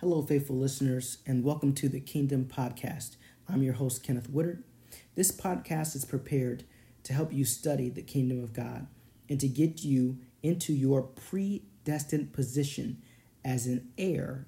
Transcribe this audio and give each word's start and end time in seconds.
Hello, 0.00 0.22
faithful 0.22 0.54
listeners, 0.54 1.18
and 1.26 1.42
welcome 1.42 1.74
to 1.74 1.88
the 1.88 1.98
Kingdom 1.98 2.44
Podcast. 2.44 3.16
I'm 3.48 3.64
your 3.64 3.74
host, 3.74 4.04
Kenneth 4.04 4.30
Woodard. 4.30 4.62
This 5.16 5.32
podcast 5.32 5.96
is 5.96 6.04
prepared 6.04 6.62
to 7.02 7.12
help 7.12 7.32
you 7.32 7.44
study 7.44 7.88
the 7.88 8.02
kingdom 8.02 8.40
of 8.40 8.52
God 8.52 8.86
and 9.28 9.40
to 9.40 9.48
get 9.48 9.82
you 9.82 10.18
into 10.40 10.72
your 10.72 11.02
predestined 11.02 12.32
position 12.32 13.02
as 13.44 13.66
an 13.66 13.88
heir 13.98 14.46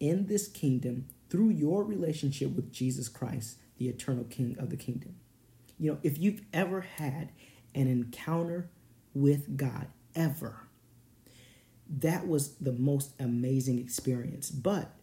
in 0.00 0.26
this 0.26 0.48
kingdom 0.48 1.06
through 1.30 1.50
your 1.50 1.84
relationship 1.84 2.56
with 2.56 2.72
Jesus 2.72 3.08
Christ, 3.08 3.58
the 3.76 3.88
eternal 3.88 4.24
King 4.24 4.56
of 4.58 4.68
the 4.68 4.76
kingdom. 4.76 5.14
You 5.78 5.92
know, 5.92 5.98
if 6.02 6.18
you've 6.18 6.42
ever 6.52 6.80
had 6.80 7.30
an 7.72 7.86
encounter 7.86 8.68
with 9.14 9.56
God, 9.56 9.86
ever, 10.16 10.67
that 11.88 12.26
was 12.26 12.54
the 12.56 12.72
most 12.72 13.12
amazing 13.18 13.78
experience. 13.78 14.50
But 14.50 14.94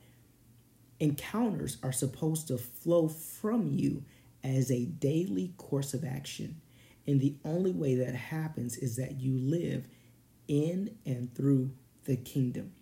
encounters 0.99 1.77
are 1.83 1.91
supposed 1.91 2.47
to 2.47 2.57
flow 2.57 3.07
from 3.07 3.71
you 3.71 4.03
as 4.43 4.69
a 4.69 4.85
daily 4.85 5.53
course 5.57 5.93
of 5.93 6.05
action. 6.05 6.61
And 7.07 7.19
the 7.19 7.35
only 7.43 7.71
way 7.71 7.95
that 7.95 8.15
happens 8.15 8.77
is 8.77 8.95
that 8.97 9.19
you 9.19 9.37
live 9.37 9.87
in 10.47 10.97
and 11.05 11.33
through 11.35 11.71
the 12.05 12.15
kingdom. 12.15 12.73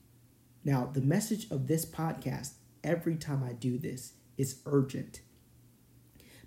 Now, 0.66 0.90
the 0.92 1.02
message 1.02 1.50
of 1.52 1.68
this 1.68 1.86
podcast, 1.86 2.54
every 2.84 3.16
time 3.16 3.44
I 3.44 3.54
do 3.54 3.78
this, 3.78 4.14
is 4.38 4.60
urgent. 4.66 5.22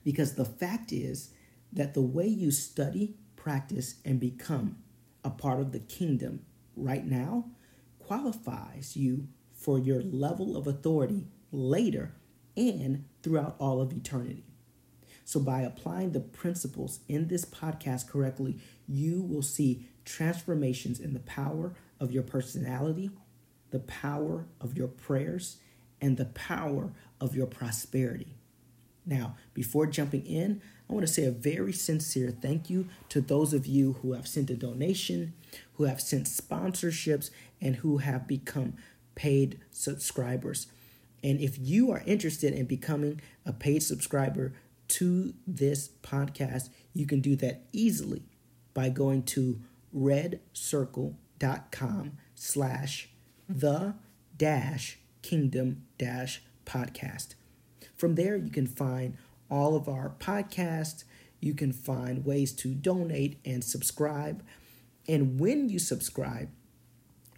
Because 0.05 0.35
the 0.35 0.45
fact 0.45 0.93
is 0.93 1.31
that 1.73 1.95
the 1.95 2.03
way 2.03 2.27
you 2.27 2.51
study, 2.51 3.17
practice, 3.35 3.97
and 4.05 4.21
become 4.21 4.77
a 5.25 5.31
part 5.31 5.61
of 5.61 5.73
the 5.73 5.81
kingdom 5.81 6.45
right 6.77 7.05
now 7.05 7.47
qualifies 7.99 8.97
you 8.97 9.29
for 9.53 9.79
your 9.79 10.03
level 10.03 10.57
of 10.57 10.67
authority 10.67 11.27
later 11.51 12.15
and 12.57 13.05
throughout 13.23 13.57
all 13.59 13.81
of 13.81 13.93
eternity. 13.93 14.45
So, 15.25 15.41
by 15.41 15.63
applying 15.63 16.13
the 16.13 16.21
principles 16.21 17.01
in 17.09 17.27
this 17.27 17.45
podcast 17.45 18.09
correctly, 18.09 18.59
you 18.87 19.23
will 19.23 19.43
see 19.43 19.89
transformations 20.05 21.01
in 21.01 21.15
the 21.15 21.21
power 21.21 21.75
of 21.99 22.13
your 22.13 22.23
personality, 22.23 23.11
the 23.71 23.81
power 23.81 24.47
of 24.61 24.77
your 24.77 24.87
prayers, 24.87 25.57
and 26.01 26.17
the 26.17 26.27
power 26.27 26.93
of 27.21 27.35
your 27.35 27.47
prosperity. 27.47 28.37
Now, 29.05 29.37
before 29.53 29.87
jumping 29.87 30.25
in, 30.27 30.63
I 30.89 30.93
want 30.93 31.05
to 31.07 31.13
say 31.13 31.25
a 31.25 31.33
very 31.33 31.73
sincere 31.73 32.31
thank 32.31 32.71
you 32.71 32.87
to 33.09 33.21
those 33.21 33.53
of 33.53 33.67
you 33.67 33.95
who 34.03 34.13
have 34.13 34.29
sent 34.29 34.51
a 34.51 34.57
donation, 34.57 35.33
who 35.75 35.85
have 35.85 36.01
sent 36.01 36.27
sponsorships, 36.27 37.31
and 37.61 37.77
who 37.77 37.99
have 37.99 38.29
become 38.29 38.75
paid 39.15 39.61
subscribers. 39.73 40.69
And 41.25 41.41
if 41.41 41.59
you 41.59 41.91
are 41.91 42.03
interested 42.07 42.53
in 42.53 42.67
becoming 42.67 43.21
a 43.45 43.53
paid 43.53 43.83
subscriber 43.83 44.53
to 44.89 45.35
this 45.47 45.91
podcast, 46.03 46.69
you 46.93 47.07
can 47.07 47.21
do 47.21 47.35
that 47.37 47.63
easily 47.73 48.23
by 48.75 48.91
going 48.91 49.23
to 49.25 49.61
redcircle.com 49.95 52.13
slash 52.35 53.09
the 53.49 53.95
dash 54.37 54.99
kingdom 55.23 55.83
dash 55.99 56.43
podcast. 56.65 57.35
From 57.97 58.15
there, 58.15 58.37
you 58.37 58.51
can 58.51 58.67
find 58.67 59.17
all 59.51 59.77
of 59.77 59.89
our 59.89 60.15
podcasts. 60.19 61.05
You 61.41 61.55
can 61.55 61.73
find 61.73 62.25
ways 62.25 62.53
to 62.55 62.75
donate 62.75 63.39
and 63.45 63.63
subscribe. 63.63 64.43
And 65.09 65.39
when 65.39 65.69
you 65.69 65.79
subscribe, 65.79 66.49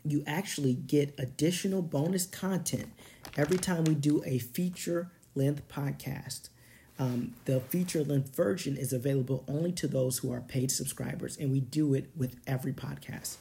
you 0.04 0.22
actually 0.26 0.74
get 0.74 1.14
additional 1.18 1.82
bonus 1.82 2.26
content 2.26 2.90
every 3.36 3.58
time 3.58 3.84
we 3.84 3.94
do 3.94 4.22
a 4.24 4.38
feature 4.38 5.10
length 5.34 5.68
podcast. 5.68 6.48
Um, 6.98 7.34
the 7.44 7.60
feature 7.60 8.02
length 8.02 8.34
version 8.34 8.76
is 8.76 8.92
available 8.92 9.44
only 9.46 9.70
to 9.72 9.86
those 9.86 10.18
who 10.18 10.32
are 10.32 10.40
paid 10.40 10.70
subscribers, 10.70 11.36
and 11.36 11.52
we 11.52 11.60
do 11.60 11.94
it 11.94 12.10
with 12.16 12.36
every 12.46 12.72
podcast. 12.72 13.36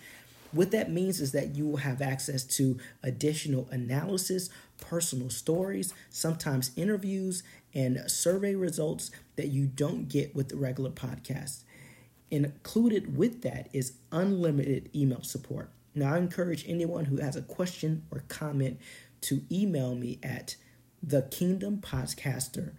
What 0.51 0.71
that 0.71 0.91
means 0.91 1.19
is 1.19 1.31
that 1.31 1.55
you 1.55 1.67
will 1.67 1.77
have 1.77 2.01
access 2.01 2.43
to 2.57 2.77
additional 3.03 3.67
analysis, 3.71 4.49
personal 4.77 5.29
stories, 5.29 5.93
sometimes 6.09 6.71
interviews, 6.75 7.43
and 7.73 7.99
survey 8.09 8.55
results 8.55 9.11
that 9.35 9.47
you 9.47 9.67
don't 9.67 10.09
get 10.09 10.35
with 10.35 10.49
the 10.49 10.55
regular 10.55 10.89
podcast. 10.89 11.63
Included 12.29 13.17
with 13.17 13.41
that 13.43 13.69
is 13.71 13.93
unlimited 14.11 14.89
email 14.95 15.23
support. 15.23 15.71
Now, 15.95 16.13
I 16.13 16.17
encourage 16.17 16.67
anyone 16.67 17.05
who 17.05 17.17
has 17.17 17.35
a 17.35 17.41
question 17.41 18.03
or 18.11 18.23
comment 18.27 18.79
to 19.21 19.41
email 19.51 19.95
me 19.95 20.19
at 20.21 20.55
thekingdompodcaster 21.05 22.73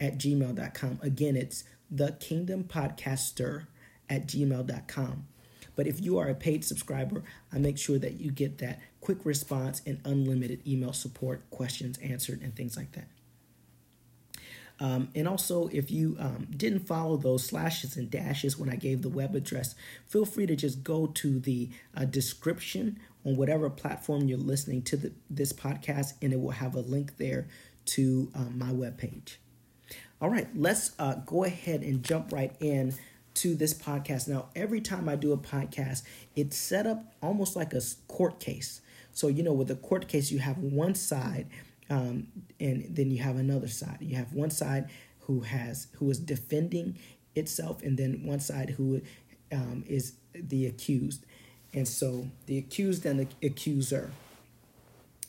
at 0.00 0.18
gmail.com. 0.18 0.98
Again, 1.02 1.36
it's 1.36 1.64
thekingdompodcaster 1.94 3.66
at 4.08 4.26
gmail.com. 4.26 5.26
But 5.74 5.86
if 5.86 6.00
you 6.00 6.18
are 6.18 6.28
a 6.28 6.34
paid 6.34 6.64
subscriber, 6.64 7.22
I 7.52 7.58
make 7.58 7.78
sure 7.78 7.98
that 7.98 8.20
you 8.20 8.30
get 8.30 8.58
that 8.58 8.80
quick 9.00 9.24
response 9.24 9.82
and 9.86 10.00
unlimited 10.04 10.66
email 10.66 10.92
support, 10.92 11.48
questions 11.50 11.98
answered, 11.98 12.42
and 12.42 12.54
things 12.54 12.76
like 12.76 12.92
that. 12.92 13.08
Um, 14.80 15.10
and 15.14 15.28
also, 15.28 15.68
if 15.68 15.90
you 15.90 16.16
um, 16.18 16.48
didn't 16.56 16.80
follow 16.80 17.16
those 17.16 17.44
slashes 17.44 17.96
and 17.96 18.10
dashes 18.10 18.58
when 18.58 18.68
I 18.68 18.76
gave 18.76 19.02
the 19.02 19.08
web 19.08 19.34
address, 19.36 19.74
feel 20.08 20.24
free 20.24 20.46
to 20.46 20.56
just 20.56 20.82
go 20.82 21.06
to 21.06 21.38
the 21.38 21.70
uh, 21.96 22.04
description 22.04 22.98
on 23.24 23.36
whatever 23.36 23.70
platform 23.70 24.26
you're 24.26 24.38
listening 24.38 24.82
to 24.82 24.96
the, 24.96 25.12
this 25.30 25.52
podcast, 25.52 26.14
and 26.20 26.32
it 26.32 26.40
will 26.40 26.50
have 26.50 26.74
a 26.74 26.80
link 26.80 27.16
there 27.18 27.46
to 27.84 28.30
um, 28.34 28.58
my 28.58 28.70
webpage. 28.70 29.36
All 30.20 30.30
right, 30.30 30.48
let's 30.54 30.92
uh, 30.98 31.14
go 31.26 31.44
ahead 31.44 31.82
and 31.82 32.02
jump 32.02 32.32
right 32.32 32.54
in 32.60 32.94
to 33.34 33.54
this 33.54 33.74
podcast. 33.74 34.28
Now, 34.28 34.46
every 34.54 34.80
time 34.80 35.08
I 35.08 35.16
do 35.16 35.32
a 35.32 35.38
podcast, 35.38 36.02
it's 36.36 36.56
set 36.56 36.86
up 36.86 37.04
almost 37.22 37.56
like 37.56 37.72
a 37.72 37.80
court 38.08 38.40
case. 38.40 38.80
So, 39.12 39.28
you 39.28 39.42
know, 39.42 39.52
with 39.52 39.70
a 39.70 39.76
court 39.76 40.08
case, 40.08 40.30
you 40.30 40.38
have 40.38 40.58
one 40.58 40.94
side 40.94 41.46
um, 41.92 42.28
and 42.58 42.86
then 42.88 43.10
you 43.10 43.22
have 43.22 43.36
another 43.36 43.68
side. 43.68 43.98
You 44.00 44.16
have 44.16 44.32
one 44.32 44.50
side 44.50 44.88
who 45.20 45.40
has 45.40 45.88
who 45.96 46.10
is 46.10 46.18
defending 46.18 46.98
itself, 47.34 47.82
and 47.82 47.98
then 47.98 48.22
one 48.24 48.40
side 48.40 48.70
who 48.70 49.02
um, 49.52 49.84
is 49.86 50.14
the 50.34 50.66
accused. 50.66 51.24
And 51.74 51.86
so 51.86 52.28
the 52.46 52.56
accused 52.56 53.04
and 53.04 53.20
the 53.20 53.46
accuser. 53.46 54.10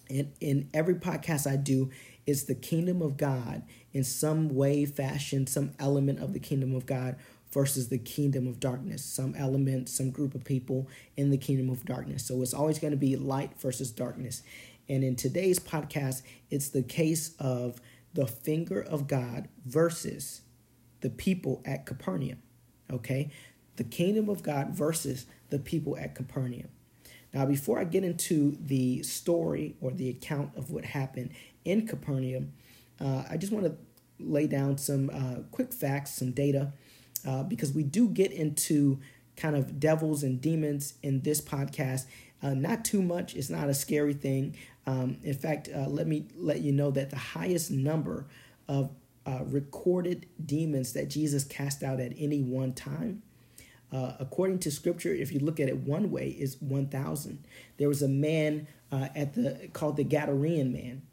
And 0.09 0.31
in 0.39 0.69
every 0.73 0.95
podcast 0.95 1.49
I 1.49 1.55
do, 1.57 1.89
it's 2.25 2.43
the 2.43 2.55
kingdom 2.55 3.01
of 3.01 3.17
God 3.17 3.63
in 3.93 4.03
some 4.03 4.49
way, 4.49 4.85
fashion, 4.85 5.47
some 5.47 5.71
element 5.79 6.19
of 6.19 6.33
the 6.33 6.39
kingdom 6.39 6.75
of 6.75 6.85
God 6.85 7.15
versus 7.53 7.89
the 7.89 7.97
kingdom 7.97 8.47
of 8.47 8.59
darkness, 8.59 9.05
some 9.05 9.35
element, 9.35 9.87
some 9.87 10.09
group 10.09 10.33
of 10.33 10.43
people 10.43 10.87
in 11.15 11.29
the 11.29 11.37
kingdom 11.37 11.69
of 11.69 11.85
darkness. 11.85 12.25
So 12.25 12.41
it's 12.41 12.53
always 12.53 12.79
going 12.79 12.91
to 12.91 12.97
be 12.97 13.15
light 13.15 13.51
versus 13.59 13.91
darkness. 13.91 14.41
And 14.89 15.03
in 15.03 15.15
today's 15.15 15.59
podcast, 15.59 16.23
it's 16.49 16.69
the 16.69 16.83
case 16.83 17.35
of 17.39 17.79
the 18.13 18.27
finger 18.27 18.81
of 18.81 19.07
God 19.07 19.47
versus 19.65 20.41
the 21.01 21.09
people 21.09 21.61
at 21.65 21.85
Capernaum. 21.85 22.41
Okay? 22.91 23.31
The 23.75 23.83
kingdom 23.83 24.29
of 24.29 24.43
God 24.43 24.69
versus 24.69 25.25
the 25.49 25.59
people 25.59 25.97
at 25.97 26.15
Capernaum. 26.15 26.69
Now, 27.33 27.45
before 27.45 27.79
I 27.79 27.83
get 27.83 28.03
into 28.03 28.57
the 28.61 29.01
story 29.03 29.75
or 29.81 29.91
the 29.91 30.09
account 30.09 30.51
of 30.55 30.69
what 30.69 30.85
happened 30.85 31.31
in 31.65 31.87
Capernaum, 31.87 32.53
uh, 32.99 33.23
I 33.29 33.37
just 33.37 33.51
want 33.51 33.65
to 33.65 33.75
lay 34.19 34.47
down 34.47 34.77
some 34.77 35.09
uh, 35.09 35.41
quick 35.51 35.73
facts, 35.73 36.11
some 36.13 36.31
data, 36.31 36.73
uh, 37.25 37.43
because 37.43 37.73
we 37.73 37.83
do 37.83 38.07
get 38.09 38.31
into 38.31 38.99
kind 39.35 39.55
of 39.55 39.79
devils 39.79 40.23
and 40.23 40.41
demons 40.41 40.93
in 41.01 41.21
this 41.21 41.41
podcast. 41.41 42.05
Uh, 42.41 42.53
not 42.53 42.83
too 42.83 43.01
much, 43.01 43.35
it's 43.35 43.49
not 43.49 43.69
a 43.69 43.73
scary 43.73 44.13
thing. 44.13 44.55
Um, 44.85 45.17
in 45.23 45.33
fact, 45.33 45.69
uh, 45.73 45.87
let 45.87 46.07
me 46.07 46.27
let 46.35 46.59
you 46.59 46.71
know 46.71 46.91
that 46.91 47.09
the 47.09 47.17
highest 47.17 47.71
number 47.71 48.27
of 48.67 48.91
uh, 49.25 49.39
recorded 49.45 50.25
demons 50.45 50.91
that 50.93 51.09
Jesus 51.09 51.45
cast 51.45 51.83
out 51.83 52.01
at 52.01 52.11
any 52.17 52.41
one 52.41 52.73
time, 52.73 53.23
uh, 53.93 54.13
according 54.19 54.59
to 54.59 54.71
Scripture, 54.71 55.13
if 55.13 55.31
you 55.31 55.39
look 55.39 55.59
at 55.61 55.69
it 55.69 55.77
one 55.77 56.11
way, 56.11 56.27
is 56.27 56.57
one 56.59 56.87
thousand. 56.87 57.45
There 57.77 57.87
was 57.87 58.01
a 58.01 58.09
man 58.09 58.67
uh, 58.91 59.07
at 59.15 59.35
the 59.35 59.69
called 59.71 59.95
the 59.95 60.03
Gadarean 60.03 60.73
man, 60.73 61.03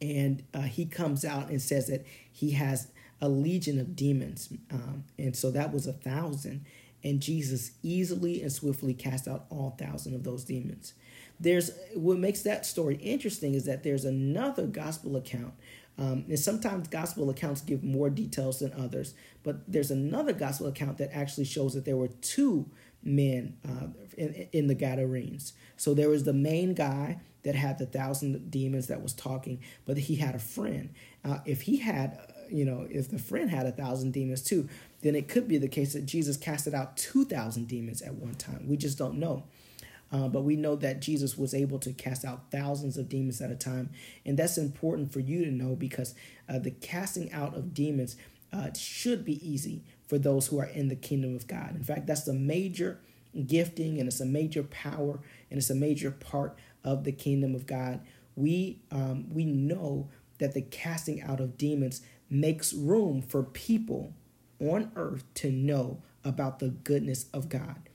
and 0.00 0.42
he 0.66 0.86
comes 0.86 1.24
out 1.24 1.50
and 1.50 1.62
says 1.62 1.86
that 1.86 2.04
he 2.32 2.50
has 2.52 2.88
a 3.22 3.28
legion 3.28 3.80
of 3.80 3.96
demons, 3.96 4.52
um, 4.70 5.04
and 5.18 5.34
so 5.34 5.50
that 5.52 5.72
was 5.72 5.86
a 5.86 5.94
thousand. 5.94 6.66
And 7.04 7.20
Jesus 7.20 7.72
easily 7.82 8.42
and 8.42 8.52
swiftly 8.52 8.94
cast 8.94 9.26
out 9.26 9.46
all 9.50 9.70
thousand 9.70 10.14
of 10.14 10.22
those 10.22 10.44
demons 10.44 10.94
there's 11.40 11.72
what 11.94 12.18
makes 12.18 12.42
that 12.42 12.64
story 12.64 12.94
interesting 12.96 13.54
is 13.54 13.64
that 13.64 13.82
there's 13.82 14.04
another 14.04 14.66
gospel 14.66 15.16
account 15.16 15.52
um, 15.98 16.24
and 16.28 16.38
sometimes 16.38 16.86
gospel 16.86 17.28
accounts 17.30 17.60
give 17.60 17.82
more 17.82 18.08
details 18.08 18.60
than 18.60 18.72
others 18.74 19.14
but 19.42 19.60
there's 19.70 19.90
another 19.90 20.32
gospel 20.32 20.68
account 20.68 20.98
that 20.98 21.10
actually 21.12 21.44
shows 21.44 21.74
that 21.74 21.84
there 21.84 21.96
were 21.96 22.08
two 22.08 22.70
men 23.02 23.56
uh, 23.68 23.88
in, 24.16 24.48
in 24.52 24.66
the 24.68 24.74
Gadarenes. 24.74 25.52
So 25.76 25.94
there 25.94 26.08
was 26.08 26.24
the 26.24 26.32
main 26.32 26.74
guy 26.74 27.20
that 27.42 27.54
had 27.54 27.78
the 27.78 27.86
thousand 27.86 28.50
demons 28.50 28.86
that 28.86 29.02
was 29.02 29.12
talking, 29.12 29.60
but 29.84 29.98
he 29.98 30.16
had 30.16 30.34
a 30.34 30.38
friend. 30.38 30.90
Uh, 31.24 31.38
if 31.44 31.62
he 31.62 31.78
had, 31.78 32.18
you 32.52 32.64
know, 32.64 32.86
if 32.90 33.10
the 33.10 33.18
friend 33.18 33.50
had 33.50 33.66
a 33.66 33.72
thousand 33.72 34.12
demons 34.12 34.42
too, 34.42 34.68
then 35.02 35.14
it 35.14 35.28
could 35.28 35.48
be 35.48 35.58
the 35.58 35.68
case 35.68 35.92
that 35.94 36.06
Jesus 36.06 36.36
casted 36.36 36.74
out 36.74 36.96
2,000 36.96 37.66
demons 37.66 38.02
at 38.02 38.14
one 38.14 38.34
time. 38.34 38.66
We 38.68 38.76
just 38.76 38.98
don't 38.98 39.18
know. 39.18 39.44
Uh, 40.12 40.28
but 40.28 40.42
we 40.42 40.56
know 40.56 40.76
that 40.76 41.00
Jesus 41.00 41.38
was 41.38 41.54
able 41.54 41.78
to 41.78 41.92
cast 41.92 42.24
out 42.24 42.50
thousands 42.50 42.98
of 42.98 43.08
demons 43.08 43.40
at 43.40 43.50
a 43.50 43.56
time. 43.56 43.88
And 44.26 44.38
that's 44.38 44.58
important 44.58 45.10
for 45.10 45.20
you 45.20 45.44
to 45.44 45.50
know 45.50 45.74
because 45.74 46.14
uh, 46.48 46.58
the 46.58 46.70
casting 46.70 47.32
out 47.32 47.56
of 47.56 47.72
demons 47.72 48.16
uh, 48.52 48.68
should 48.74 49.24
be 49.24 49.46
easy 49.46 49.82
for 50.06 50.18
those 50.18 50.48
who 50.48 50.60
are 50.60 50.66
in 50.66 50.88
the 50.88 50.96
kingdom 50.96 51.34
of 51.34 51.46
God. 51.46 51.74
In 51.74 51.82
fact, 51.82 52.06
that's 52.06 52.24
the 52.24 52.34
major 52.34 53.00
gifting 53.46 53.98
and 53.98 54.06
it's 54.06 54.20
a 54.20 54.26
major 54.26 54.62
power 54.62 55.20
and 55.50 55.58
it's 55.58 55.70
a 55.70 55.74
major 55.74 56.10
part 56.10 56.58
of 56.84 57.04
the 57.04 57.12
kingdom 57.12 57.54
of 57.54 57.66
God. 57.66 58.00
We 58.36 58.80
um, 58.90 59.32
we 59.32 59.46
know 59.46 60.10
that 60.38 60.54
the 60.54 60.62
casting 60.62 61.22
out 61.22 61.40
of 61.40 61.56
demons 61.56 62.02
makes 62.32 62.72
room 62.72 63.22
for 63.22 63.42
people 63.42 64.14
on 64.58 64.90
earth 64.96 65.24
to 65.34 65.50
know 65.50 66.02
about 66.24 66.58
the 66.58 66.68
goodness 66.68 67.26
of 67.32 67.48
God. 67.48 67.88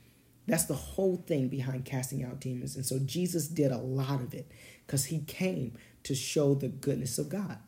That's 0.46 0.64
the 0.64 0.74
whole 0.74 1.16
thing 1.26 1.48
behind 1.48 1.84
casting 1.84 2.24
out 2.24 2.40
demons. 2.40 2.76
And 2.76 2.86
so 2.86 2.98
Jesus 2.98 3.48
did 3.48 3.70
a 3.70 3.78
lot 3.78 4.20
of 4.22 4.32
it 4.32 4.50
because 4.86 5.06
he 5.06 5.20
came 5.20 5.74
to 6.04 6.14
show 6.14 6.54
the 6.54 6.68
goodness 6.68 7.18
of 7.18 7.28
God. 7.28 7.58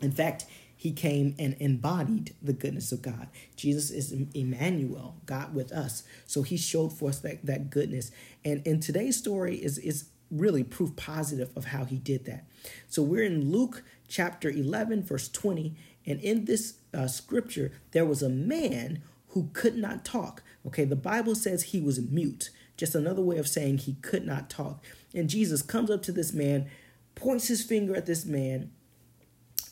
In 0.00 0.12
fact, 0.12 0.46
he 0.76 0.92
came 0.92 1.34
and 1.40 1.56
embodied 1.58 2.36
the 2.40 2.52
goodness 2.52 2.92
of 2.92 3.02
God. 3.02 3.28
Jesus 3.56 3.90
is 3.90 4.14
Emmanuel, 4.32 5.16
God 5.26 5.52
with 5.52 5.72
us. 5.72 6.04
So 6.24 6.42
he 6.42 6.56
showed 6.56 6.92
for 6.92 7.08
us 7.08 7.18
that, 7.20 7.44
that 7.44 7.70
goodness. 7.70 8.12
And 8.44 8.64
in 8.64 8.78
today's 8.78 9.16
story 9.16 9.56
is, 9.56 9.78
is 9.78 10.10
really 10.30 10.64
proof 10.64 10.94
positive 10.96 11.50
of 11.56 11.66
how 11.66 11.84
he 11.84 11.96
did 11.96 12.24
that. 12.26 12.44
So 12.88 13.02
we're 13.02 13.24
in 13.24 13.50
Luke 13.50 13.82
chapter 14.08 14.50
11, 14.50 15.02
verse 15.04 15.28
20. 15.28 15.74
And 16.06 16.20
in 16.20 16.44
this 16.44 16.74
uh, 16.94 17.06
scripture, 17.06 17.72
there 17.92 18.04
was 18.04 18.22
a 18.22 18.28
man 18.28 19.02
who 19.28 19.50
could 19.52 19.76
not 19.76 20.04
talk. 20.04 20.42
Okay, 20.66 20.84
the 20.84 20.96
Bible 20.96 21.34
says 21.34 21.64
he 21.64 21.80
was 21.80 22.00
mute, 22.00 22.50
just 22.76 22.94
another 22.94 23.22
way 23.22 23.38
of 23.38 23.48
saying 23.48 23.78
he 23.78 23.94
could 23.94 24.26
not 24.26 24.50
talk. 24.50 24.84
And 25.14 25.28
Jesus 25.28 25.62
comes 25.62 25.90
up 25.90 26.02
to 26.04 26.12
this 26.12 26.32
man, 26.32 26.68
points 27.14 27.48
his 27.48 27.62
finger 27.62 27.94
at 27.94 28.06
this 28.06 28.24
man, 28.24 28.70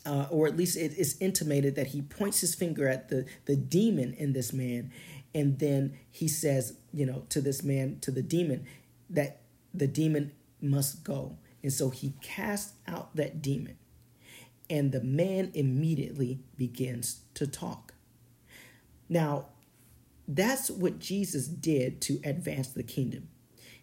uh, 0.05 0.27
or 0.29 0.47
at 0.47 0.55
least 0.55 0.77
it 0.77 0.93
is 0.97 1.17
intimated 1.19 1.75
that 1.75 1.87
he 1.87 2.01
points 2.01 2.39
his 2.41 2.55
finger 2.55 2.87
at 2.87 3.09
the, 3.09 3.25
the 3.45 3.55
demon 3.55 4.13
in 4.13 4.33
this 4.33 4.53
man. 4.53 4.91
And 5.35 5.59
then 5.59 5.97
he 6.09 6.27
says, 6.27 6.77
you 6.93 7.05
know, 7.05 7.25
to 7.29 7.41
this 7.41 7.63
man, 7.63 7.99
to 8.01 8.11
the 8.11 8.21
demon, 8.21 8.65
that 9.09 9.41
the 9.73 9.87
demon 9.87 10.31
must 10.61 11.03
go. 11.03 11.37
And 11.63 11.73
so 11.73 11.89
he 11.89 12.13
casts 12.21 12.73
out 12.87 13.15
that 13.15 13.41
demon. 13.41 13.77
And 14.69 14.91
the 14.91 15.01
man 15.01 15.51
immediately 15.53 16.39
begins 16.57 17.21
to 17.35 17.47
talk. 17.47 17.93
Now, 19.09 19.47
that's 20.27 20.69
what 20.69 20.99
Jesus 20.99 21.47
did 21.47 22.01
to 22.01 22.19
advance 22.23 22.67
the 22.69 22.83
kingdom. 22.83 23.29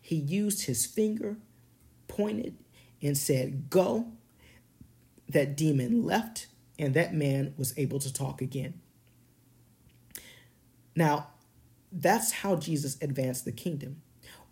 He 0.01 0.17
used 0.17 0.67
his 0.67 0.85
finger, 0.85 1.39
pointed, 2.07 2.57
and 3.01 3.17
said, 3.17 3.71
Go, 3.71 4.13
that 5.29 5.57
demon 5.57 6.05
left, 6.05 6.49
and 6.79 6.93
that 6.95 7.15
man 7.15 7.55
was 7.57 7.73
able 7.79 7.99
to 8.01 8.13
talk 8.13 8.43
again. 8.43 8.75
Now, 10.95 11.29
that's 11.91 12.33
how 12.33 12.57
Jesus 12.57 12.99
advanced 13.01 13.45
the 13.45 13.53
kingdom. 13.53 14.03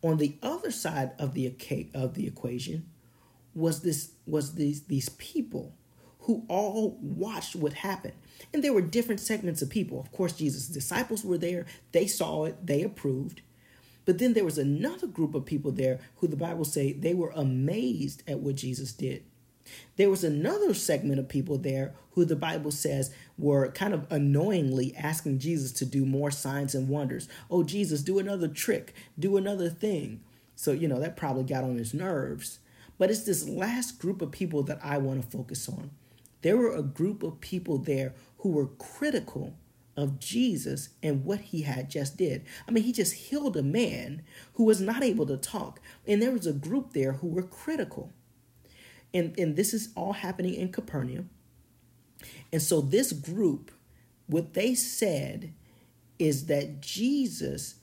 On 0.02 0.16
the 0.16 0.37
other 0.43 0.70
side 0.70 1.12
of 1.19 1.34
the 1.34 1.54
of 1.94 2.14
the 2.14 2.26
equation 2.26 2.87
was 3.54 3.82
this 3.82 4.12
was 4.26 4.54
these 4.54 4.82
these 4.82 5.08
people 5.10 5.75
who 6.20 6.44
all 6.49 6.99
watched 7.00 7.56
what 7.56 7.72
happened. 7.72 8.14
And 8.52 8.62
there 8.62 8.72
were 8.72 8.81
different 8.81 9.20
segments 9.20 9.62
of 9.62 9.70
people. 9.70 10.00
Of 10.00 10.12
course, 10.12 10.32
Jesus' 10.32 10.69
disciples 10.69 11.25
were 11.25 11.38
there. 11.38 11.66
They 11.90 12.06
saw 12.06 12.44
it, 12.44 12.64
they 12.64 12.82
approved. 12.82 13.43
But 14.04 14.19
then 14.19 14.32
there 14.32 14.44
was 14.44 14.58
another 14.58 15.06
group 15.06 15.34
of 15.34 15.44
people 15.44 15.72
there 15.72 16.00
who 16.16 16.26
the 16.26 16.37
Bible 16.37 16.64
say 16.64 16.93
they 16.93 17.14
were 17.14 17.32
amazed 17.34 18.22
at 18.26 18.40
what 18.40 18.56
Jesus 18.56 18.93
did. 18.93 19.25
There 19.96 20.10
was 20.10 20.25
another 20.25 20.75
segment 20.75 21.20
of 21.20 21.28
people 21.28 21.58
there 21.58 21.94
who 22.12 22.25
the 22.25 22.37
Bible 22.37 22.72
says 22.72 23.14
were 23.38 23.70
kind 23.73 23.94
of 23.94 24.06
annoyingly 24.11 24.94
asking 24.96 25.38
Jesus 25.38 25.73
to 25.73 25.87
do 25.87 26.05
more 26.05 26.31
signs 26.31 26.75
and 26.75 26.88
wonders. 26.88 27.29
Oh, 27.50 27.62
Jesus, 27.62 28.02
do 28.02 28.19
another 28.19 28.49
trick, 28.49 28.94
do 29.19 29.37
another 29.37 29.69
thing. 29.69 30.20
So, 30.55 30.73
you 30.73 30.88
know, 30.88 31.00
that 31.00 31.17
probably 31.17 31.44
got 31.44 31.64
on 31.64 31.76
his 31.76 31.94
nerves. 31.94 32.58
But 32.99 33.11
it's 33.11 33.25
this 33.25 33.49
last 33.49 33.99
group 33.99 34.23
of 34.23 34.31
people 34.31 34.62
that 34.64 34.79
I 34.82 34.99
want 34.99 35.23
to 35.23 35.37
focus 35.37 35.69
on. 35.69 35.90
There 36.43 36.56
were 36.56 36.75
a 36.75 36.82
group 36.82 37.23
of 37.23 37.40
people 37.40 37.79
there 37.79 38.14
who 38.38 38.50
were 38.50 38.67
critical 38.67 39.55
of 39.96 40.19
Jesus 40.19 40.90
and 41.02 41.25
what 41.25 41.40
he 41.40 41.62
had 41.62 41.90
just 41.90 42.17
did. 42.17 42.44
I 42.67 42.70
mean, 42.70 42.85
he 42.85 42.93
just 42.93 43.14
healed 43.14 43.56
a 43.56 43.62
man 43.62 44.23
who 44.55 44.64
was 44.64 44.81
not 44.81 45.02
able 45.02 45.26
to 45.26 45.37
talk. 45.37 45.81
And 46.06 46.23
there 46.23 46.32
was 46.32 46.46
a 46.46 46.52
group 46.52 46.93
there 46.93 47.14
who 47.14 47.28
were 47.28 47.43
critical 47.43 48.12
and, 49.14 49.38
and 49.38 49.56
this 49.56 49.75
is 49.75 49.90
all 49.94 50.12
happening 50.12 50.55
in 50.55 50.73
Capernaum. 50.73 51.31
And 52.53 52.63
so 52.63 52.81
this 52.81 53.13
group, 53.13 53.71
what 54.27 54.55
they 54.55 54.75
said 54.75 55.53
is 56.19 56.47
that 56.47 56.81
Jesus, 56.81 57.77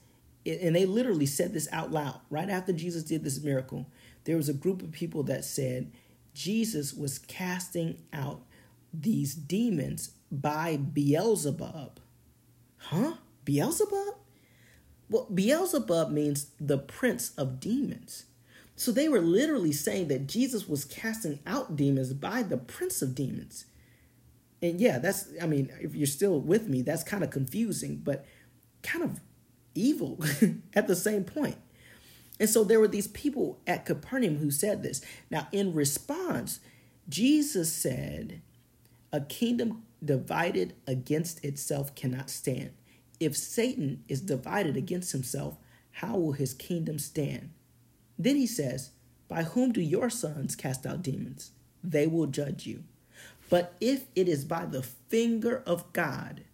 and 0.46 0.74
they 0.74 0.86
literally 0.86 1.26
said 1.26 1.52
this 1.52 1.68
out 1.72 1.90
loud 1.92 2.20
right 2.30 2.48
after 2.48 2.72
Jesus 2.72 3.02
did 3.02 3.24
this 3.24 3.42
miracle. 3.42 3.86
There 4.24 4.36
was 4.36 4.48
a 4.48 4.54
group 4.54 4.82
of 4.82 4.92
people 4.92 5.22
that 5.24 5.44
said 5.44 5.92
Jesus 6.34 6.94
was 6.94 7.18
casting 7.18 8.02
out 8.12 8.42
these 8.92 9.34
demons 9.34 10.12
by 10.30 10.76
Beelzebub. 10.76 12.00
Huh? 12.78 13.14
Beelzebub? 13.44 14.14
Well, 15.08 15.26
Beelzebub 15.32 16.10
means 16.10 16.50
the 16.60 16.78
prince 16.78 17.32
of 17.36 17.60
demons. 17.60 18.24
So 18.76 18.92
they 18.92 19.08
were 19.08 19.20
literally 19.20 19.72
saying 19.72 20.08
that 20.08 20.26
Jesus 20.26 20.68
was 20.68 20.84
casting 20.84 21.40
out 21.46 21.76
demons 21.76 22.14
by 22.14 22.42
the 22.42 22.56
prince 22.56 23.02
of 23.02 23.14
demons. 23.14 23.66
And 24.62 24.80
yeah, 24.80 24.98
that's, 24.98 25.28
I 25.40 25.46
mean, 25.46 25.72
if 25.80 25.94
you're 25.94 26.06
still 26.06 26.40
with 26.40 26.68
me, 26.68 26.82
that's 26.82 27.02
kind 27.02 27.24
of 27.24 27.30
confusing, 27.30 27.96
but 27.96 28.26
kind 28.82 29.04
of 29.04 29.20
evil 29.74 30.22
at 30.74 30.86
the 30.86 30.96
same 30.96 31.24
point. 31.24 31.56
And 32.38 32.48
so 32.48 32.64
there 32.64 32.80
were 32.80 32.88
these 32.88 33.08
people 33.08 33.60
at 33.66 33.84
Capernaum 33.84 34.38
who 34.38 34.50
said 34.50 34.82
this. 34.82 35.02
Now, 35.30 35.48
in 35.52 35.74
response, 35.74 36.60
Jesus 37.08 37.72
said, 37.72 38.40
A 39.12 39.20
kingdom 39.20 39.82
divided 40.02 40.74
against 40.86 41.44
itself 41.44 41.94
cannot 41.94 42.30
stand. 42.30 42.70
If 43.18 43.36
Satan 43.36 44.04
is 44.08 44.22
divided 44.22 44.76
against 44.76 45.12
himself, 45.12 45.58
how 45.92 46.16
will 46.16 46.32
his 46.32 46.54
kingdom 46.54 46.98
stand? 46.98 47.50
Then 48.18 48.36
he 48.36 48.46
says, 48.46 48.92
By 49.28 49.42
whom 49.42 49.72
do 49.72 49.82
your 49.82 50.08
sons 50.08 50.56
cast 50.56 50.86
out 50.86 51.02
demons? 51.02 51.52
They 51.84 52.06
will 52.06 52.26
judge 52.26 52.66
you. 52.66 52.84
But 53.50 53.74
if 53.80 54.04
it 54.14 54.28
is 54.28 54.44
by 54.46 54.64
the 54.64 54.82
finger 54.82 55.62
of 55.66 55.92
God 55.92 56.44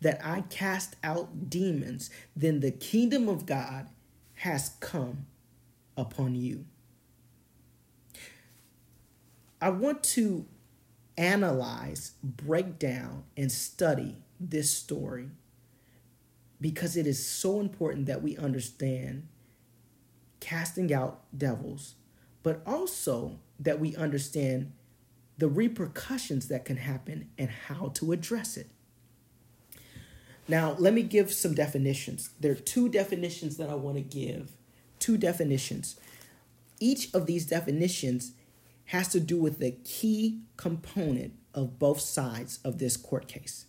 that 0.00 0.18
I 0.24 0.40
cast 0.40 0.96
out 1.04 1.48
demons, 1.48 2.10
then 2.34 2.60
the 2.60 2.72
kingdom 2.72 3.28
of 3.28 3.46
God 3.46 3.88
has 4.36 4.70
come 4.80 5.26
upon 5.96 6.34
you. 6.34 6.64
I 9.60 9.68
want 9.68 10.02
to 10.04 10.46
analyze, 11.16 12.12
break 12.22 12.78
down, 12.78 13.24
and 13.36 13.52
study 13.52 14.16
this 14.40 14.70
story 14.70 15.30
because 16.60 16.96
it 16.96 17.06
is 17.06 17.26
so 17.26 17.60
important 17.60 18.06
that 18.06 18.22
we 18.22 18.36
understand 18.36 19.28
casting 20.40 20.92
out 20.92 21.20
devils, 21.36 21.94
but 22.42 22.62
also 22.66 23.38
that 23.58 23.80
we 23.80 23.96
understand 23.96 24.72
the 25.38 25.48
repercussions 25.48 26.48
that 26.48 26.64
can 26.64 26.78
happen 26.78 27.30
and 27.36 27.50
how 27.50 27.88
to 27.94 28.12
address 28.12 28.56
it. 28.56 28.68
Now, 30.48 30.76
let 30.78 30.94
me 30.94 31.02
give 31.02 31.32
some 31.32 31.54
definitions. 31.54 32.30
There 32.38 32.52
are 32.52 32.56
two 32.56 32.88
definitions 32.88 33.56
that 33.56 33.68
I 33.68 33.74
want 33.74 33.96
to 33.96 34.02
give. 34.02 34.52
Two 34.98 35.16
definitions. 35.18 35.96
Each 36.78 37.12
of 37.12 37.26
these 37.26 37.46
definitions 37.46 38.32
has 38.86 39.08
to 39.08 39.20
do 39.20 39.40
with 39.40 39.58
the 39.58 39.72
key 39.72 40.42
component 40.56 41.34
of 41.52 41.78
both 41.78 42.00
sides 42.00 42.60
of 42.64 42.78
this 42.78 42.96
court 42.96 43.26
case. 43.26 43.66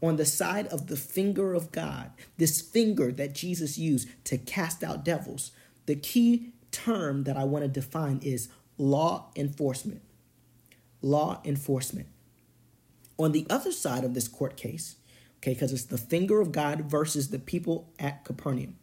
On 0.00 0.16
the 0.16 0.24
side 0.24 0.66
of 0.68 0.86
the 0.86 0.96
finger 0.96 1.54
of 1.54 1.72
God, 1.72 2.10
this 2.36 2.60
finger 2.60 3.12
that 3.12 3.34
Jesus 3.34 3.78
used 3.78 4.08
to 4.24 4.38
cast 4.38 4.82
out 4.84 5.04
devils, 5.04 5.52
the 5.86 5.96
key 5.96 6.52
term 6.70 7.24
that 7.24 7.36
I 7.36 7.44
want 7.44 7.64
to 7.64 7.68
define 7.68 8.20
is 8.22 8.48
law 8.78 9.30
enforcement. 9.36 10.02
Law 11.02 11.40
enforcement. 11.44 12.08
On 13.18 13.32
the 13.32 13.46
other 13.50 13.72
side 13.72 14.04
of 14.04 14.14
this 14.14 14.28
court 14.28 14.56
case, 14.56 14.96
okay, 15.38 15.52
because 15.52 15.72
it's 15.72 15.84
the 15.84 15.98
finger 15.98 16.40
of 16.40 16.52
God 16.52 16.82
versus 16.82 17.28
the 17.30 17.38
people 17.38 17.92
at 17.98 18.24
Capernaum. 18.24 18.76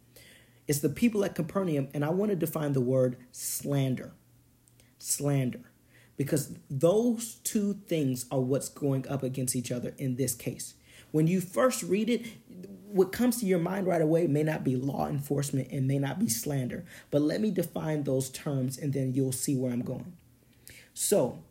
It's 0.68 0.78
the 0.78 0.88
people 0.88 1.24
at 1.24 1.34
Capernaum, 1.34 1.88
and 1.92 2.04
I 2.04 2.10
want 2.10 2.30
to 2.30 2.36
define 2.36 2.74
the 2.74 2.80
word 2.80 3.16
slander. 3.32 4.12
Slander. 4.98 5.62
Because 6.16 6.54
those 6.70 7.36
two 7.42 7.80
things 7.86 8.26
are 8.30 8.40
what's 8.40 8.68
going 8.68 9.08
up 9.08 9.22
against 9.22 9.56
each 9.56 9.72
other 9.72 9.94
in 9.98 10.16
this 10.16 10.34
case. 10.34 10.74
When 11.10 11.26
you 11.26 11.40
first 11.40 11.82
read 11.82 12.08
it, 12.08 12.26
what 12.86 13.10
comes 13.10 13.38
to 13.40 13.46
your 13.46 13.58
mind 13.58 13.86
right 13.86 14.02
away 14.02 14.26
may 14.26 14.42
not 14.42 14.62
be 14.62 14.76
law 14.76 15.08
enforcement 15.08 15.68
and 15.70 15.88
may 15.88 15.98
not 15.98 16.18
be 16.18 16.28
slander. 16.28 16.84
But 17.10 17.22
let 17.22 17.40
me 17.40 17.50
define 17.50 18.04
those 18.04 18.30
terms 18.30 18.78
and 18.78 18.92
then 18.92 19.14
you'll 19.14 19.32
see 19.32 19.56
where 19.56 19.72
I'm 19.72 19.82
going. 19.82 20.12
So, 20.94 21.42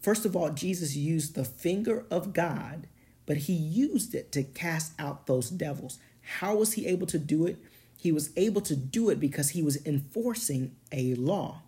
first 0.00 0.24
of 0.24 0.36
all, 0.36 0.50
Jesus 0.50 0.96
used 0.96 1.34
the 1.34 1.44
finger 1.44 2.04
of 2.10 2.32
God, 2.32 2.88
but 3.26 3.36
he 3.36 3.52
used 3.52 4.14
it 4.14 4.32
to 4.32 4.42
cast 4.42 4.92
out 4.98 5.26
those 5.26 5.50
devils. 5.50 5.98
How 6.38 6.56
was 6.56 6.74
he 6.74 6.86
able 6.86 7.06
to 7.08 7.18
do 7.18 7.46
it? 7.46 7.58
He 7.96 8.12
was 8.12 8.30
able 8.36 8.60
to 8.62 8.74
do 8.76 9.10
it 9.10 9.20
because 9.20 9.50
he 9.50 9.62
was 9.62 9.84
enforcing 9.84 10.74
a 10.90 11.14
law. 11.14 11.62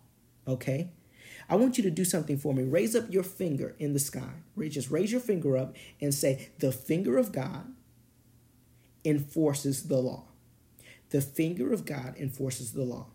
Okay? 0.47 0.89
I 1.49 1.55
want 1.55 1.77
you 1.77 1.83
to 1.83 1.91
do 1.91 2.05
something 2.05 2.37
for 2.37 2.53
me. 2.53 2.63
Raise 2.63 2.95
up 2.95 3.11
your 3.11 3.23
finger 3.23 3.75
in 3.79 3.93
the 3.93 3.99
sky. 3.99 4.31
Just 4.69 4.89
raise 4.89 5.11
your 5.11 5.21
finger 5.21 5.57
up 5.57 5.75
and 6.01 6.13
say, 6.13 6.49
The 6.59 6.71
finger 6.71 7.17
of 7.17 7.31
God 7.31 7.73
enforces 9.05 9.83
the 9.83 9.97
law. 9.97 10.23
The 11.09 11.21
finger 11.21 11.71
of 11.71 11.85
God 11.85 12.15
enforces 12.17 12.71
the 12.71 12.83
law. 12.83 13.07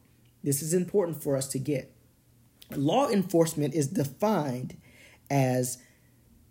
This 0.44 0.62
is 0.62 0.72
important 0.72 1.22
for 1.22 1.36
us 1.36 1.48
to 1.48 1.58
get. 1.58 1.92
Law 2.76 3.08
enforcement 3.08 3.74
is 3.74 3.88
defined 3.88 4.76
as 5.30 5.78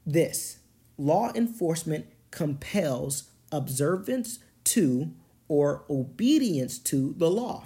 this 0.06 0.60
law 0.98 1.32
enforcement 1.34 2.08
compels 2.32 3.30
observance 3.52 4.40
to 4.64 5.12
or 5.48 5.86
obedience 5.90 6.78
to 6.80 7.14
the 7.18 7.30
law. 7.30 7.66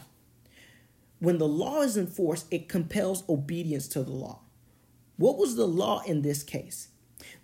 When 1.20 1.38
the 1.38 1.48
law 1.48 1.82
is 1.82 1.98
enforced, 1.98 2.48
it 2.51 2.70
compels 2.70 3.27
obedience 3.30 3.88
to 3.89 4.03
the 4.03 4.12
law. 4.12 4.41
What 5.18 5.38
was 5.38 5.56
the 5.56 5.68
law 5.68 6.01
in 6.01 6.22
this 6.22 6.44
case? 6.44 6.89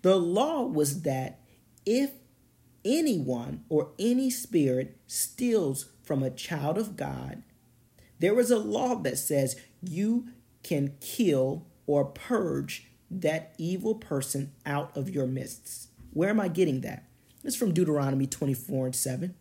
The 0.02 0.16
law 0.16 0.62
was 0.64 1.02
that 1.02 1.40
if 1.86 2.10
anyone 2.84 3.64
or 3.68 3.92
any 3.98 4.30
spirit 4.30 4.98
steals 5.06 5.90
from 6.02 6.22
a 6.22 6.30
child 6.30 6.78
of 6.78 6.96
God, 6.96 7.42
there 8.18 8.38
is 8.40 8.50
a 8.50 8.58
law 8.58 8.96
that 8.96 9.18
says 9.18 9.56
you 9.80 10.28
can 10.62 10.94
kill 11.00 11.66
or 11.86 12.04
purge 12.04 12.87
that 13.10 13.54
evil 13.58 13.94
person 13.94 14.52
out 14.66 14.96
of 14.96 15.10
your 15.10 15.26
midst. 15.26 15.88
Where 16.12 16.30
am 16.30 16.40
I 16.40 16.48
getting 16.48 16.80
that? 16.82 17.04
It's 17.44 17.56
from 17.56 17.72
Deuteronomy 17.72 18.26
24 18.26 18.86
and 18.86 18.96
7. 18.96 19.34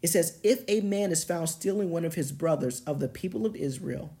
It 0.00 0.08
says, 0.08 0.38
If 0.42 0.64
a 0.66 0.80
man 0.80 1.12
is 1.12 1.24
found 1.24 1.48
stealing 1.48 1.90
one 1.90 2.04
of 2.04 2.14
his 2.14 2.32
brothers 2.32 2.80
of 2.80 2.98
the 2.98 3.08
people 3.08 3.46
of 3.46 3.54
Israel, 3.54 4.16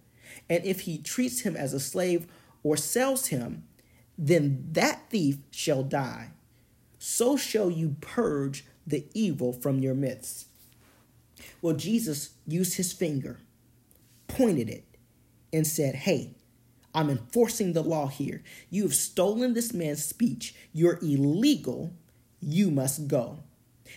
and 0.48 0.64
if 0.64 0.80
he 0.80 0.98
treats 0.98 1.40
him 1.40 1.56
as 1.56 1.72
a 1.72 1.80
slave 1.80 2.26
or 2.62 2.76
sells 2.76 3.28
him, 3.28 3.64
then 4.16 4.68
that 4.72 5.10
thief 5.10 5.38
shall 5.50 5.82
die. 5.82 6.30
So 6.98 7.36
shall 7.36 7.70
you 7.70 7.96
purge 8.00 8.64
the 8.86 9.06
evil 9.14 9.52
from 9.52 9.78
your 9.78 9.94
midst. 9.94 10.46
Well, 11.60 11.74
Jesus 11.74 12.30
used 12.46 12.76
his 12.76 12.92
finger, 12.92 13.40
pointed 14.28 14.68
it, 14.68 14.84
and 15.52 15.66
said, 15.66 15.94
Hey, 15.94 16.34
I'm 16.94 17.08
enforcing 17.08 17.72
the 17.72 17.82
law 17.82 18.06
here. 18.08 18.42
You 18.70 18.82
have 18.82 18.94
stolen 18.94 19.54
this 19.54 19.72
man's 19.72 20.04
speech. 20.04 20.54
You're 20.72 20.98
illegal. 21.00 21.94
You 22.40 22.70
must 22.70 23.08
go. 23.08 23.38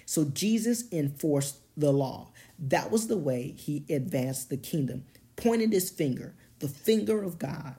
So 0.05 0.25
Jesus 0.25 0.85
enforced 0.91 1.57
the 1.75 1.91
law. 1.91 2.31
That 2.57 2.91
was 2.91 3.07
the 3.07 3.17
way 3.17 3.53
he 3.57 3.85
advanced 3.89 4.49
the 4.49 4.57
kingdom. 4.57 5.05
Pointed 5.35 5.73
his 5.73 5.89
finger, 5.89 6.35
the 6.59 6.69
finger 6.69 7.21
of 7.21 7.37
God, 7.37 7.75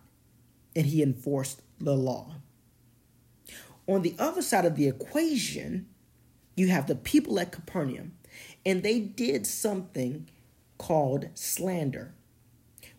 and 0.74 0.86
he 0.86 1.02
enforced 1.02 1.62
the 1.78 1.94
law. 1.94 2.34
On 3.86 4.02
the 4.02 4.14
other 4.18 4.42
side 4.42 4.64
of 4.64 4.76
the 4.76 4.88
equation, 4.88 5.86
you 6.56 6.68
have 6.68 6.86
the 6.86 6.94
people 6.94 7.38
at 7.38 7.52
Capernaum, 7.52 8.12
and 8.64 8.82
they 8.82 9.00
did 9.00 9.46
something 9.46 10.28
called 10.76 11.28
slander. 11.34 12.14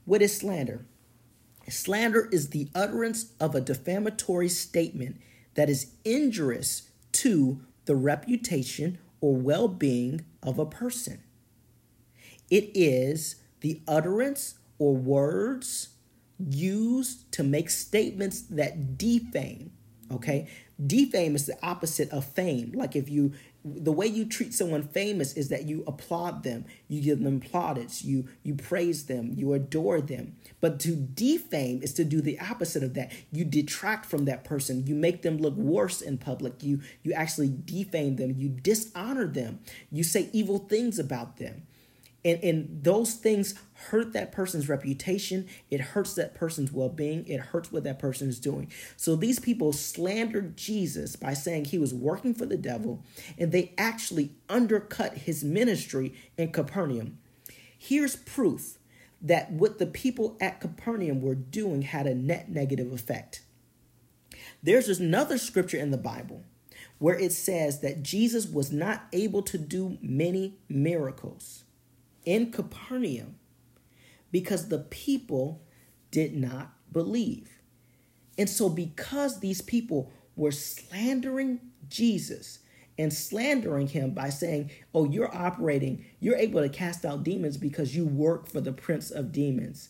What 0.06 0.22
is 0.22 0.38
slander? 0.38 0.86
Slander 1.70 2.30
is 2.32 2.50
the 2.50 2.70
utterance 2.74 3.34
of 3.40 3.56
a 3.56 3.62
defamatory 3.62 4.50
statement 4.50 5.18
that 5.56 5.70
is 5.70 5.92
injurious 6.06 6.90
to 7.14 7.62
the 7.86 7.96
reputation 7.96 9.00
or 9.22 9.36
well 9.36 9.68
being 9.68 10.24
of 10.44 10.60
a 10.60 10.66
person. 10.66 11.24
It 12.50 12.72
is 12.74 13.38
the 13.62 13.82
utterance 13.88 14.56
or 14.80 14.96
words 14.96 15.90
used 16.40 17.32
to 17.34 17.44
make 17.44 17.70
statements 17.70 18.42
that 18.42 18.98
defame. 18.98 19.72
Okay? 20.12 20.48
Defame 20.86 21.36
is 21.36 21.48
the 21.48 21.58
opposite 21.66 22.10
of 22.12 22.26
fame. 22.26 22.72
Like 22.74 22.96
if 22.96 23.10
you 23.10 23.34
the 23.76 23.92
way 23.92 24.08
you 24.08 24.26
treat 24.26 24.54
someone 24.54 24.84
famous 24.84 25.34
is 25.34 25.50
that 25.50 25.66
you 25.66 25.84
applaud 25.88 26.44
them, 26.44 26.66
you 26.88 27.02
give 27.02 27.22
them 27.24 27.40
plaudits, 27.40 28.04
you 28.04 28.28
you 28.44 28.56
praise 28.56 29.06
them, 29.06 29.34
you 29.36 29.54
adore 29.54 30.02
them. 30.02 30.36
But 30.62 30.80
to 30.82 30.96
defame 30.96 31.82
is 31.84 31.94
to 31.96 32.04
do 32.04 32.22
the 32.22 32.40
opposite 32.40 32.84
of 32.84 32.94
that. 32.96 33.12
You 33.32 33.46
detract 33.46 34.06
from 34.06 34.26
that 34.26 34.44
person. 34.44 34.88
You 34.88 34.96
make 34.96 35.22
them 35.22 35.38
look 35.38 35.56
worse 35.56 36.02
in 36.02 36.18
public. 36.18 36.64
You 36.64 36.82
you 37.04 37.14
actually 37.14 37.54
defame 37.66 38.16
them. 38.16 38.36
You 38.38 38.50
dishonor 38.50 39.28
them. 39.28 39.60
You 39.92 40.04
say 40.04 40.30
evil 40.34 40.60
things 40.60 41.00
about 41.00 41.38
them. 41.38 41.68
And, 42.26 42.44
and 42.44 42.84
those 42.84 43.14
things 43.14 43.56
hurt 43.74 44.14
that 44.14 44.32
person's 44.32 44.68
reputation. 44.68 45.48
It 45.70 45.80
hurts 45.80 46.16
that 46.16 46.36
person's 46.36 46.72
well 46.72 46.90
being. 46.90 47.26
It 47.28 47.40
hurts 47.40 47.72
what 47.72 47.84
that 47.84 48.00
person 48.00 48.28
is 48.28 48.40
doing. 48.40 48.72
So 48.96 49.16
these 49.16 49.40
people 49.40 49.72
slandered 49.72 50.58
Jesus 50.58 51.16
by 51.16 51.34
saying 51.34 51.66
he 51.66 51.78
was 51.78 51.94
working 51.94 52.34
for 52.34 52.46
the 52.46 52.58
devil, 52.58 53.04
and 53.38 53.52
they 53.52 53.74
actually 53.78 54.32
undercut 54.50 55.14
his 55.20 55.44
ministry 55.44 56.14
in 56.38 56.52
Capernaum. 56.52 57.20
Here's 57.78 58.16
proof 58.16 58.78
that 59.22 59.52
what 59.52 59.80
the 59.80 59.86
people 59.86 60.38
at 60.42 60.60
Capernaum 60.60 61.22
were 61.22 61.36
doing 61.36 61.84
had 61.84 62.08
a 62.08 62.16
net 62.16 62.50
negative 62.50 62.92
effect. 62.92 63.44
There's 64.62 65.00
another 65.00 65.38
scripture 65.38 65.78
in 65.78 65.92
the 65.92 65.98
Bible 65.98 66.44
where 67.00 67.18
it 67.18 67.32
says 67.32 67.82
that 67.82 68.04
Jesus 68.04 68.48
was 68.48 68.72
not 68.72 69.04
able 69.14 69.44
to 69.44 69.58
do 69.58 69.98
many 70.02 70.58
miracles 70.68 71.64
in 72.28 72.52
Capernaum 72.52 73.40
because 74.32 74.68
the 74.68 74.80
people 74.80 75.64
did 76.12 76.36
not 76.36 76.74
believe. 76.92 77.62
And 78.38 78.50
so, 78.50 78.68
because 78.68 79.40
these 79.40 79.62
people 79.62 80.12
were 80.36 80.52
slandering 80.52 81.62
Jesus 81.88 82.60
and 83.00 83.14
slandering 83.14 83.88
him 83.88 84.12
by 84.12 84.30
saying, 84.30 84.72
Oh, 84.94 85.06
you're 85.06 85.34
operating, 85.34 86.06
you're 86.20 86.36
able 86.36 86.62
to 86.62 86.68
cast 86.70 87.06
out 87.06 87.24
demons 87.24 87.56
because 87.56 87.96
you 87.96 88.06
work 88.06 88.50
for 88.52 88.60
the 88.60 88.74
prince 88.74 89.10
of 89.10 89.32
demons, 89.32 89.90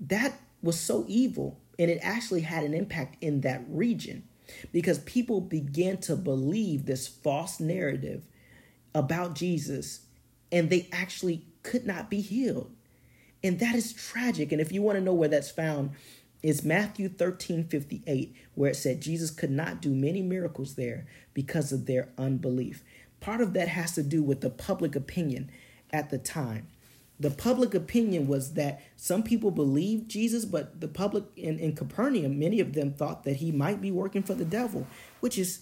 that 0.00 0.34
was 0.60 0.78
so 0.78 1.04
evil. 1.06 1.60
And 1.78 1.92
it 1.92 2.00
actually 2.02 2.40
had 2.40 2.64
an 2.64 2.74
impact 2.74 3.22
in 3.22 3.42
that 3.42 3.62
region 3.68 4.24
because 4.72 4.98
people 5.00 5.40
began 5.40 5.98
to 5.98 6.16
believe 6.16 6.86
this 6.86 7.06
false 7.06 7.60
narrative 7.60 8.24
about 8.96 9.36
Jesus 9.36 10.00
and 10.50 10.70
they 10.70 10.88
actually 10.92 11.44
could 11.68 11.86
not 11.86 12.08
be 12.08 12.20
healed. 12.20 12.70
And 13.44 13.60
that 13.60 13.74
is 13.74 13.92
tragic. 13.92 14.50
And 14.50 14.60
if 14.60 14.72
you 14.72 14.82
want 14.82 14.98
to 14.98 15.04
know 15.04 15.12
where 15.12 15.28
that's 15.28 15.50
found, 15.50 15.90
it's 16.42 16.62
Matthew 16.62 17.08
13 17.08 17.64
58, 17.64 18.34
where 18.54 18.70
it 18.70 18.76
said 18.76 19.00
Jesus 19.00 19.30
could 19.30 19.50
not 19.50 19.82
do 19.82 19.90
many 19.90 20.22
miracles 20.22 20.74
there 20.74 21.06
because 21.34 21.72
of 21.72 21.86
their 21.86 22.08
unbelief. 22.16 22.82
Part 23.20 23.40
of 23.40 23.52
that 23.52 23.68
has 23.68 23.92
to 23.92 24.02
do 24.02 24.22
with 24.22 24.40
the 24.40 24.50
public 24.50 24.96
opinion 24.96 25.50
at 25.92 26.10
the 26.10 26.18
time. 26.18 26.68
The 27.20 27.30
public 27.30 27.74
opinion 27.74 28.28
was 28.28 28.54
that 28.54 28.80
some 28.96 29.24
people 29.24 29.50
believed 29.50 30.08
Jesus, 30.08 30.44
but 30.44 30.80
the 30.80 30.86
public 30.86 31.24
in, 31.36 31.58
in 31.58 31.74
Capernaum, 31.74 32.38
many 32.38 32.60
of 32.60 32.74
them 32.74 32.92
thought 32.92 33.24
that 33.24 33.36
he 33.36 33.50
might 33.50 33.80
be 33.80 33.90
working 33.90 34.22
for 34.22 34.34
the 34.34 34.44
devil, 34.44 34.86
which 35.20 35.36
is 35.36 35.60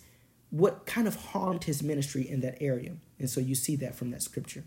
what 0.51 0.85
kind 0.85 1.09
of 1.09 1.17
harmed 1.17 1.65
his 1.65 1.83
ministry 1.83 2.29
in 2.29 2.41
that 2.41 2.59
area. 2.61 2.97
And 3.19 3.29
so 3.29 3.41
you 3.41 3.55
see 3.55 3.75
that 3.77 3.95
from 3.95 4.11
that 4.11 4.23
scripture. 4.23 4.65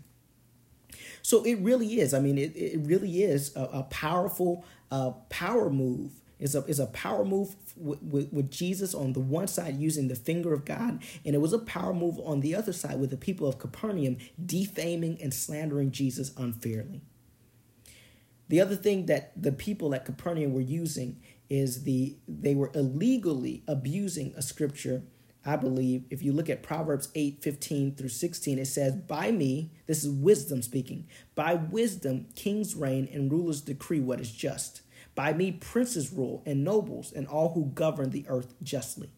So 1.22 1.42
it 1.44 1.56
really 1.56 2.00
is. 2.00 2.14
I 2.14 2.20
mean, 2.20 2.38
it, 2.38 2.56
it 2.56 2.80
really 2.84 3.22
is 3.22 3.54
a, 3.56 3.62
a 3.64 3.82
powerful 3.84 4.64
uh, 4.90 5.12
power 5.28 5.70
move. 5.70 6.12
It's 6.38 6.54
a, 6.54 6.64
it's 6.66 6.78
a 6.78 6.86
power 6.86 7.24
move 7.24 7.54
with, 7.76 8.02
with, 8.02 8.32
with 8.32 8.50
Jesus 8.50 8.94
on 8.94 9.12
the 9.12 9.20
one 9.20 9.46
side 9.46 9.76
using 9.76 10.08
the 10.08 10.16
finger 10.16 10.54
of 10.54 10.64
God, 10.64 11.02
and 11.24 11.34
it 11.34 11.38
was 11.38 11.52
a 11.52 11.58
power 11.58 11.92
move 11.92 12.18
on 12.24 12.40
the 12.40 12.54
other 12.54 12.72
side 12.72 12.98
with 12.98 13.10
the 13.10 13.16
people 13.18 13.46
of 13.46 13.58
Capernaum 13.58 14.16
defaming 14.44 15.20
and 15.20 15.34
slandering 15.34 15.90
Jesus 15.90 16.32
unfairly. 16.36 17.02
The 18.48 18.60
other 18.60 18.74
thing 18.74 19.06
that 19.06 19.32
the 19.40 19.52
people 19.52 19.94
at 19.94 20.04
Capernaum 20.04 20.54
were 20.54 20.60
using 20.60 21.20
is 21.48 21.82
the 21.82 22.16
they 22.26 22.54
were 22.54 22.70
illegally 22.74 23.62
abusing 23.68 24.32
a 24.36 24.42
scripture 24.42 25.02
I 25.44 25.56
believe, 25.56 26.04
if 26.10 26.22
you 26.22 26.32
look 26.32 26.50
at 26.50 26.62
Proverbs 26.62 27.08
8 27.14 27.42
15 27.42 27.94
through 27.94 28.08
16, 28.08 28.58
it 28.58 28.66
says, 28.66 28.94
By 28.94 29.30
me, 29.30 29.70
this 29.86 30.04
is 30.04 30.10
wisdom 30.10 30.62
speaking, 30.62 31.06
by 31.34 31.54
wisdom 31.54 32.26
kings 32.34 32.74
reign 32.74 33.08
and 33.12 33.32
rulers 33.32 33.62
decree 33.62 34.00
what 34.00 34.20
is 34.20 34.30
just. 34.30 34.82
By 35.14 35.32
me, 35.32 35.52
princes 35.52 36.12
rule 36.12 36.42
and 36.46 36.62
nobles 36.64 37.12
and 37.12 37.26
all 37.26 37.52
who 37.52 37.66
govern 37.74 38.10
the 38.10 38.24
earth 38.28 38.54
justly. 38.62 39.10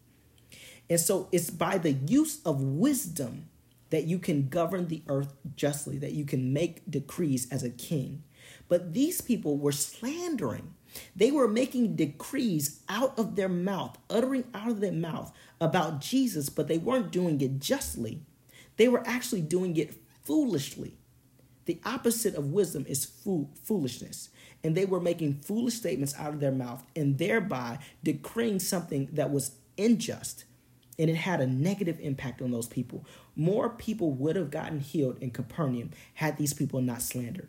And 0.89 1.01
so 1.01 1.29
it's 1.33 1.51
by 1.51 1.79
the 1.79 1.93
use 1.93 2.41
of 2.45 2.63
wisdom 2.63 3.49
that 3.91 4.05
you 4.05 4.19
can 4.19 4.49
govern 4.49 4.89
the 4.89 5.03
earth 5.07 5.35
justly, 5.55 5.99
that 5.99 6.13
you 6.13 6.25
can 6.25 6.53
make 6.53 6.91
decrees 6.91 7.47
as 7.51 7.63
a 7.63 7.71
king. 7.71 8.23
But 8.69 8.95
these 8.95 9.21
people 9.21 9.59
were 9.59 9.73
slandering. 9.73 10.75
They 11.15 11.31
were 11.31 11.49
making 11.49 11.97
decrees 11.97 12.81
out 12.89 13.19
of 13.19 13.37
their 13.37 13.49
mouth, 13.49 13.99
uttering 14.11 14.45
out 14.55 14.71
of 14.71 14.81
their 14.81 14.93
mouth 14.93 15.33
about 15.63 16.01
Jesus, 16.01 16.49
but 16.49 16.67
they 16.67 16.77
weren't 16.77 17.13
doing 17.13 17.41
it 17.41 17.61
justly. 17.61 18.21
They 18.77 18.89
were 18.89 19.07
actually 19.07 19.43
doing 19.43 19.77
it 19.77 19.95
foolishly. 20.25 20.95
The 21.67 21.81
opposite 21.85 22.35
of 22.35 22.51
wisdom 22.51 22.85
is 22.89 23.05
fool- 23.05 23.51
foolishness. 23.63 24.29
And 24.65 24.77
they 24.77 24.85
were 24.85 25.01
making 25.01 25.35
foolish 25.35 25.75
statements 25.75 26.15
out 26.19 26.35
of 26.35 26.41
their 26.41 26.51
mouth 26.51 26.83
and 26.97 27.17
thereby 27.17 27.79
decreeing 28.03 28.59
something 28.59 29.09
that 29.13 29.31
was 29.31 29.53
unjust. 29.79 30.45
And 30.99 31.09
it 31.09 31.15
had 31.17 31.41
a 31.41 31.47
negative 31.47 31.99
impact 32.01 32.43
on 32.43 32.51
those 32.51 32.67
people. 32.67 33.07
More 33.37 33.71
people 33.71 34.11
would 34.11 34.35
have 34.35 34.51
gotten 34.51 34.81
healed 34.81 35.19
in 35.21 35.31
Capernaum 35.31 35.91
had 36.15 36.39
these 36.39 36.53
people 36.53 36.81
not 36.81 37.03
slandered. 37.03 37.49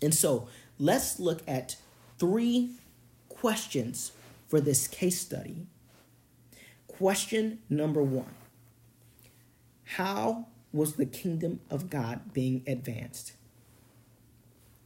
And 0.00 0.14
so 0.14 0.48
let's 0.78 1.20
look 1.20 1.42
at 1.46 1.76
three 2.18 2.70
questions 3.28 4.12
for 4.48 4.60
this 4.60 4.88
case 4.88 5.20
study. 5.20 5.66
Question 7.02 7.58
number 7.68 8.00
one 8.00 8.32
How 9.96 10.46
was 10.72 10.92
the 10.92 11.04
kingdom 11.04 11.58
of 11.68 11.90
God 11.90 12.32
being 12.32 12.62
advanced? 12.64 13.32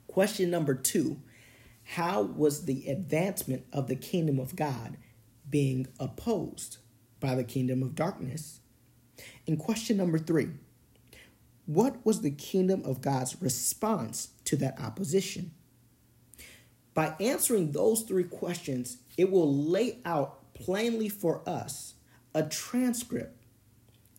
Question 0.07 0.49
number 0.49 0.75
two 0.75 1.21
How 1.85 2.23
was 2.23 2.65
the 2.65 2.89
advancement 2.89 3.67
of 3.71 3.89
the 3.89 3.97
kingdom 3.97 4.41
of 4.41 4.57
God 4.57 4.97
being 5.51 5.89
opposed 6.01 6.79
by 7.21 7.35
the 7.35 7.45
kingdom 7.45 7.83
of 7.83 7.95
darkness? 7.95 8.61
And 9.47 9.59
question 9.59 9.99
number 9.99 10.19
three 10.19 10.49
What 11.67 11.97
was 12.03 12.23
the 12.23 12.31
kingdom 12.31 12.83
of 12.87 13.03
God's 13.03 13.43
response 13.43 14.31
to 14.47 14.57
that 14.57 14.81
opposition? 14.81 15.51
By 16.95 17.15
answering 17.21 17.73
those 17.73 18.05
three 18.05 18.25
questions, 18.25 18.97
it 19.19 19.31
will 19.31 19.55
lay 19.55 19.99
out 20.07 20.55
plainly 20.55 21.11
for 21.11 21.47
us 21.47 21.93
a 22.37 22.43
transcript 22.43 23.43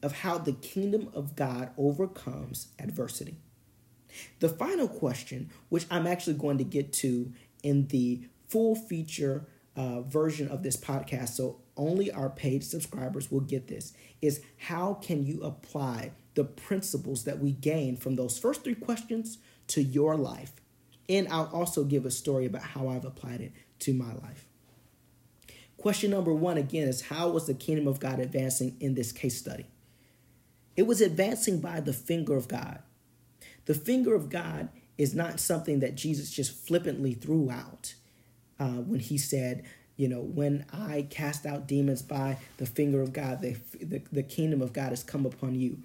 of 0.01 0.11
how 0.11 0.39
the 0.39 0.53
kingdom 0.53 1.07
of 1.13 1.35
God 1.35 1.69
overcomes 1.77 2.69
adversity. 2.79 3.37
The 4.39 4.49
final 4.49 4.87
question, 4.87 5.51
which 5.69 5.85
I'm 5.91 6.07
actually 6.07 6.33
going 6.33 6.57
to 6.57 6.63
get 6.63 6.91
to 6.93 7.31
in 7.61 7.87
the 7.89 8.27
full 8.47 8.75
feature 8.75 9.45
uh, 9.75 10.01
version 10.01 10.47
of 10.47 10.63
this 10.63 10.75
podcast, 10.75 11.29
so 11.29 11.59
only 11.75 12.11
our 12.11 12.31
paid 12.31 12.63
subscribers 12.63 13.29
will 13.29 13.41
get 13.41 13.67
this, 13.67 13.93
is 14.19 14.41
how 14.57 14.95
can 14.95 15.23
you 15.23 15.43
apply 15.43 16.11
the 16.33 16.43
principles 16.43 17.23
that 17.25 17.37
we 17.37 17.51
gain 17.51 17.95
from 17.95 18.15
those 18.15 18.39
first 18.39 18.63
three 18.63 18.73
questions 18.73 19.37
to 19.67 19.83
your 19.83 20.15
life? 20.17 20.53
And 21.07 21.27
I'll 21.27 21.51
also 21.53 21.83
give 21.83 22.07
a 22.07 22.11
story 22.11 22.47
about 22.47 22.63
how 22.63 22.87
I've 22.87 23.05
applied 23.05 23.41
it 23.41 23.51
to 23.79 23.93
my 23.93 24.11
life. 24.13 24.46
Question 25.77 26.11
number 26.11 26.33
one 26.33 26.57
again 26.57 26.87
is 26.87 27.01
how 27.01 27.29
was 27.29 27.45
the 27.45 27.53
kingdom 27.53 27.87
of 27.87 27.99
God 27.99 28.19
advancing 28.19 28.75
in 28.79 28.95
this 28.95 29.11
case 29.11 29.37
study? 29.37 29.67
It 30.75 30.87
was 30.87 31.01
advancing 31.01 31.59
by 31.59 31.79
the 31.79 31.93
finger 31.93 32.35
of 32.35 32.47
God. 32.47 32.79
The 33.65 33.73
finger 33.73 34.15
of 34.15 34.29
God 34.29 34.69
is 34.97 35.13
not 35.13 35.39
something 35.39 35.79
that 35.79 35.95
Jesus 35.95 36.31
just 36.31 36.55
flippantly 36.55 37.13
threw 37.13 37.51
out 37.51 37.93
uh, 38.59 38.81
when 38.81 38.99
he 38.99 39.17
said, 39.17 39.63
you 39.95 40.07
know, 40.07 40.21
when 40.21 40.65
I 40.71 41.07
cast 41.09 41.45
out 41.45 41.67
demons 41.67 42.01
by 42.01 42.37
the 42.57 42.65
finger 42.65 43.01
of 43.01 43.13
God, 43.13 43.41
the, 43.41 43.57
the, 43.81 44.01
the 44.11 44.23
kingdom 44.23 44.61
of 44.61 44.73
God 44.73 44.89
has 44.89 45.03
come 45.03 45.25
upon 45.25 45.55
you. 45.55 45.79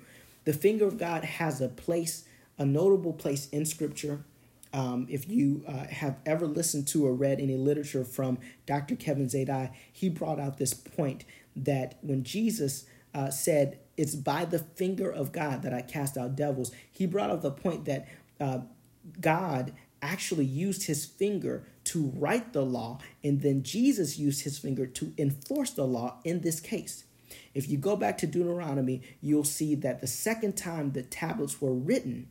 The 0.45 0.53
finger 0.53 0.87
of 0.87 0.99
God 0.99 1.25
has 1.25 1.61
a 1.61 1.69
place, 1.69 2.25
a 2.59 2.64
notable 2.64 3.12
place 3.12 3.49
in 3.51 3.64
scripture. 3.64 4.25
Um, 4.73 5.07
if 5.11 5.29
you 5.29 5.65
uh, 5.69 5.87
have 5.87 6.19
ever 6.25 6.47
listened 6.47 6.89
to 6.89 7.07
or 7.07 7.13
read 7.15 7.41
any 7.41 7.57
literature 7.57 8.05
from 8.05 8.39
Dr. 8.67 8.97
Kevin 8.97 9.27
Zadai, 9.27 9.71
he 9.93 10.09
brought 10.09 10.41
out 10.41 10.59
this 10.59 10.73
point 10.73 11.25
that 11.55 11.99
when 12.01 12.25
Jesus 12.25 12.87
uh, 13.15 13.31
said, 13.31 13.79
It's 13.97 14.15
by 14.15 14.45
the 14.47 14.59
finger 14.59 15.11
of 15.11 15.33
God 15.33 15.63
that 15.63 15.75
I 15.75 15.83
cast 15.83 16.17
out 16.17 16.37
devils, 16.37 16.73
he 16.91 17.07
brought 17.07 17.31
up 17.31 17.43
the 17.43 17.51
point 17.51 17.85
that 17.85 18.09
uh, 18.41 18.61
God 19.21 19.73
actually 20.01 20.45
used 20.45 20.85
his 20.85 21.05
finger 21.05 21.65
to 21.85 22.13
write 22.17 22.53
the 22.53 22.65
law, 22.65 22.99
and 23.23 23.41
then 23.41 23.63
Jesus 23.63 24.19
used 24.19 24.43
his 24.43 24.59
finger 24.59 24.87
to 24.87 25.13
enforce 25.17 25.71
the 25.71 25.87
law 25.87 26.17
in 26.25 26.41
this 26.41 26.61
case. 26.61 27.05
If 27.55 27.69
you 27.69 27.79
go 27.79 27.97
back 27.97 28.19
to 28.19 28.27
Deuteronomy, 28.27 29.03
you'll 29.21 29.45
see 29.45 29.75
that 29.77 30.01
the 30.01 30.07
second 30.07 30.57
time 30.57 30.93
the 30.93 31.03
tablets 31.03 31.61
were 31.61 31.73
written, 31.73 32.29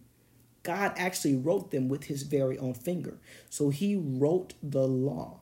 God 0.63 0.93
actually 0.95 1.35
wrote 1.35 1.71
them 1.71 1.89
with 1.89 2.05
his 2.05 2.23
very 2.23 2.57
own 2.57 2.73
finger. 2.73 3.17
So 3.49 3.69
he 3.69 3.95
wrote 3.95 4.53
the 4.61 4.87
law. 4.87 5.39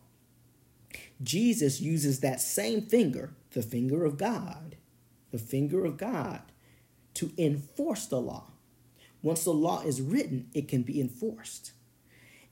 Jesus 1.21 1.82
uses 1.82 2.21
that 2.21 2.39
same 2.39 2.82
finger, 2.82 3.34
the 3.51 3.62
finger 3.62 4.05
of 4.05 4.17
God, 4.17 4.77
the 5.32 5.38
finger 5.38 5.86
of 5.86 5.97
God, 5.97 6.41
to 7.15 7.32
enforce 7.38 8.05
the 8.05 8.21
law. 8.21 8.51
Once 9.21 9.43
the 9.43 9.53
law 9.53 9.82
is 9.82 10.01
written, 10.01 10.47
it 10.53 10.67
can 10.67 10.82
be 10.82 11.01
enforced. 11.01 11.73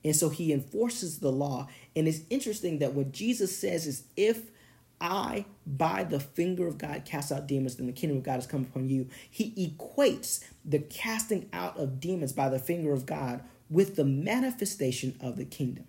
And 0.03 0.15
so 0.15 0.29
he 0.29 0.51
enforces 0.51 1.19
the 1.19 1.31
law. 1.31 1.67
And 1.95 2.07
it's 2.07 2.21
interesting 2.29 2.79
that 2.79 2.93
what 2.93 3.11
Jesus 3.11 3.57
says 3.57 3.87
is 3.87 4.03
if 4.15 4.51
I, 4.99 5.45
by 5.65 6.03
the 6.03 6.19
finger 6.19 6.67
of 6.67 6.77
God, 6.77 7.05
cast 7.05 7.31
out 7.31 7.47
demons, 7.47 7.75
then 7.75 7.85
the 7.85 7.93
kingdom 7.93 8.17
of 8.17 8.23
God 8.23 8.35
has 8.35 8.47
come 8.47 8.63
upon 8.63 8.89
you. 8.89 9.07
He 9.29 9.51
equates 9.51 10.43
the 10.65 10.79
casting 10.79 11.49
out 11.53 11.77
of 11.77 11.99
demons 11.99 12.33
by 12.33 12.49
the 12.49 12.59
finger 12.59 12.91
of 12.93 13.05
God 13.05 13.41
with 13.69 13.95
the 13.95 14.05
manifestation 14.05 15.15
of 15.21 15.37
the 15.37 15.45
kingdom. 15.45 15.85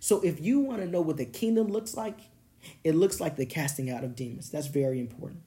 So 0.00 0.20
if 0.20 0.40
you 0.40 0.60
want 0.60 0.80
to 0.80 0.88
know 0.88 1.00
what 1.00 1.16
the 1.16 1.24
kingdom 1.24 1.68
looks 1.68 1.96
like, 1.96 2.18
it 2.84 2.94
looks 2.94 3.20
like 3.20 3.36
the 3.36 3.46
casting 3.46 3.90
out 3.90 4.04
of 4.04 4.16
demons. 4.16 4.50
That's 4.50 4.66
very 4.66 5.00
important. 5.00 5.42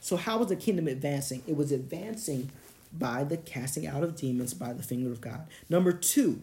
So, 0.00 0.16
how 0.16 0.38
was 0.38 0.48
the 0.48 0.56
kingdom 0.56 0.86
advancing? 0.86 1.42
It 1.46 1.56
was 1.56 1.72
advancing 1.72 2.50
by 2.92 3.24
the 3.24 3.36
casting 3.36 3.86
out 3.86 4.02
of 4.02 4.16
demons 4.16 4.54
by 4.54 4.72
the 4.72 4.82
finger 4.82 5.10
of 5.10 5.20
God. 5.20 5.46
Number 5.68 5.92
two, 5.92 6.42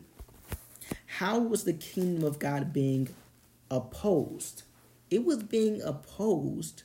how 1.06 1.40
was 1.40 1.64
the 1.64 1.74
kingdom 1.74 2.24
of 2.24 2.38
God 2.38 2.74
being 2.74 3.10
opposed? 3.70 4.64
It 5.10 5.26
was 5.26 5.44
being 5.44 5.82
opposed 5.82 6.84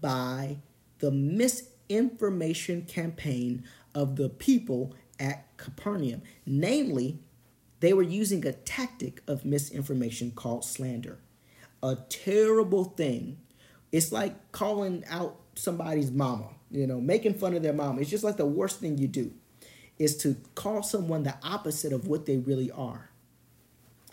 by 0.00 0.58
the 0.98 1.10
misinformation 1.10 2.82
campaign 2.82 3.64
of 3.94 4.16
the 4.16 4.28
people 4.28 4.94
at 5.18 5.56
Capernaum. 5.56 6.22
Namely, 6.46 7.18
they 7.80 7.92
were 7.92 8.02
using 8.02 8.46
a 8.46 8.52
tactic 8.52 9.22
of 9.26 9.44
misinformation 9.44 10.30
called 10.30 10.64
slander. 10.64 11.18
A 11.82 11.96
terrible 12.08 12.84
thing. 12.84 13.38
It's 13.92 14.12
like 14.12 14.52
calling 14.52 15.04
out 15.08 15.40
somebody's 15.54 16.10
mama 16.10 16.50
you 16.70 16.86
know, 16.86 17.00
making 17.00 17.34
fun 17.34 17.54
of 17.54 17.62
their 17.62 17.72
mom. 17.72 17.98
It's 17.98 18.10
just 18.10 18.24
like 18.24 18.36
the 18.36 18.46
worst 18.46 18.80
thing 18.80 18.98
you 18.98 19.08
do 19.08 19.32
is 19.98 20.16
to 20.18 20.36
call 20.54 20.82
someone 20.82 21.22
the 21.22 21.34
opposite 21.42 21.92
of 21.92 22.06
what 22.06 22.26
they 22.26 22.36
really 22.36 22.70
are. 22.70 23.10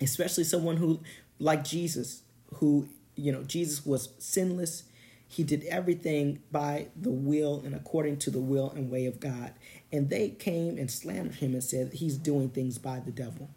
Especially 0.01 0.43
someone 0.43 0.78
who, 0.78 1.01
like 1.39 1.63
Jesus, 1.63 2.23
who, 2.55 2.87
you 3.15 3.31
know, 3.31 3.43
Jesus 3.43 3.85
was 3.85 4.09
sinless. 4.19 4.83
He 5.27 5.43
did 5.43 5.63
everything 5.65 6.41
by 6.51 6.87
the 6.95 7.11
will 7.11 7.61
and 7.65 7.75
according 7.75 8.17
to 8.19 8.31
the 8.31 8.39
will 8.39 8.69
and 8.71 8.89
way 8.89 9.05
of 9.05 9.19
God. 9.19 9.53
And 9.91 10.09
they 10.09 10.29
came 10.29 10.77
and 10.77 10.89
slandered 10.89 11.35
him 11.35 11.53
and 11.53 11.63
said 11.63 11.93
he's 11.93 12.17
doing 12.17 12.49
things 12.49 12.77
by 12.77 12.99
the 12.99 13.11
devil. 13.11 13.49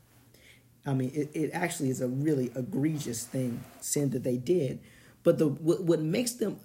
I 0.86 0.94
mean, 0.94 1.12
it, 1.14 1.30
it 1.34 1.50
actually 1.52 1.90
is 1.90 2.00
a 2.00 2.08
really 2.08 2.50
egregious 2.54 3.24
thing, 3.24 3.62
sin 3.80 4.10
that 4.10 4.24
they 4.24 4.38
did. 4.38 4.80
But 5.22 5.38
the 5.38 5.48
what, 5.48 5.82
what 5.82 6.00
makes 6.00 6.32
them 6.32 6.58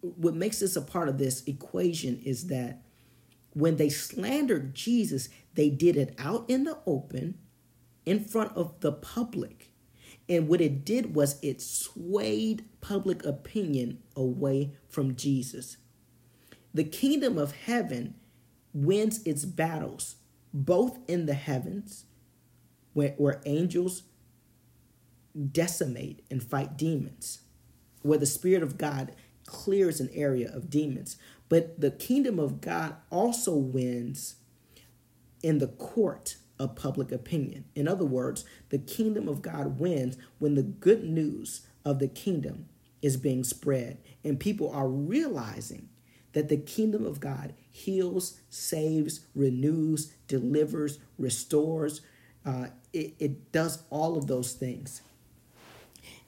what 0.00 0.34
makes 0.34 0.60
this 0.60 0.76
a 0.76 0.82
part 0.82 1.08
of 1.08 1.16
this 1.16 1.42
equation 1.46 2.20
is 2.24 2.48
that 2.48 2.82
when 3.54 3.76
they 3.76 3.88
slandered 3.88 4.74
Jesus, 4.74 5.30
they 5.54 5.70
did 5.70 5.96
it 5.96 6.14
out 6.18 6.44
in 6.48 6.64
the 6.64 6.76
open 6.86 7.38
in 8.04 8.22
front 8.22 8.52
of 8.56 8.78
the 8.80 8.92
public. 8.92 9.70
And 10.28 10.48
what 10.48 10.60
it 10.60 10.84
did 10.84 11.14
was 11.14 11.38
it 11.42 11.60
swayed 11.60 12.64
public 12.80 13.24
opinion 13.24 14.02
away 14.16 14.72
from 14.88 15.16
Jesus. 15.16 15.76
The 16.72 16.84
kingdom 16.84 17.38
of 17.38 17.52
heaven 17.52 18.14
wins 18.72 19.22
its 19.24 19.44
battles 19.44 20.16
both 20.52 20.98
in 21.08 21.26
the 21.26 21.34
heavens, 21.34 22.04
where, 22.92 23.14
where 23.16 23.42
angels 23.44 24.04
decimate 25.50 26.24
and 26.30 26.42
fight 26.42 26.76
demons, 26.76 27.40
where 28.02 28.18
the 28.18 28.26
Spirit 28.26 28.62
of 28.62 28.78
God 28.78 29.16
clears 29.46 30.00
an 30.00 30.10
area 30.14 30.50
of 30.54 30.70
demons. 30.70 31.16
But 31.48 31.80
the 31.80 31.90
kingdom 31.90 32.38
of 32.38 32.60
God 32.60 32.96
also 33.10 33.54
wins 33.56 34.36
in 35.42 35.58
the 35.58 35.66
court 35.66 36.36
of 36.58 36.76
public 36.76 37.10
opinion. 37.12 37.64
In 37.74 37.88
other 37.88 38.04
words, 38.04 38.44
the 38.70 38.78
kingdom 38.78 39.28
of 39.28 39.42
God 39.42 39.78
wins 39.78 40.16
when 40.38 40.54
the 40.54 40.62
good 40.62 41.04
news 41.04 41.66
of 41.84 41.98
the 41.98 42.08
kingdom 42.08 42.66
is 43.02 43.16
being 43.16 43.44
spread 43.44 43.98
and 44.22 44.40
people 44.40 44.70
are 44.70 44.88
realizing 44.88 45.88
that 46.32 46.48
the 46.48 46.56
kingdom 46.56 47.04
of 47.04 47.20
God 47.20 47.54
heals, 47.70 48.40
saves, 48.48 49.20
renews, 49.34 50.12
delivers, 50.26 50.98
restores. 51.18 52.00
Uh, 52.44 52.66
it, 52.92 53.14
it 53.18 53.52
does 53.52 53.82
all 53.90 54.16
of 54.16 54.26
those 54.26 54.52
things. 54.52 55.02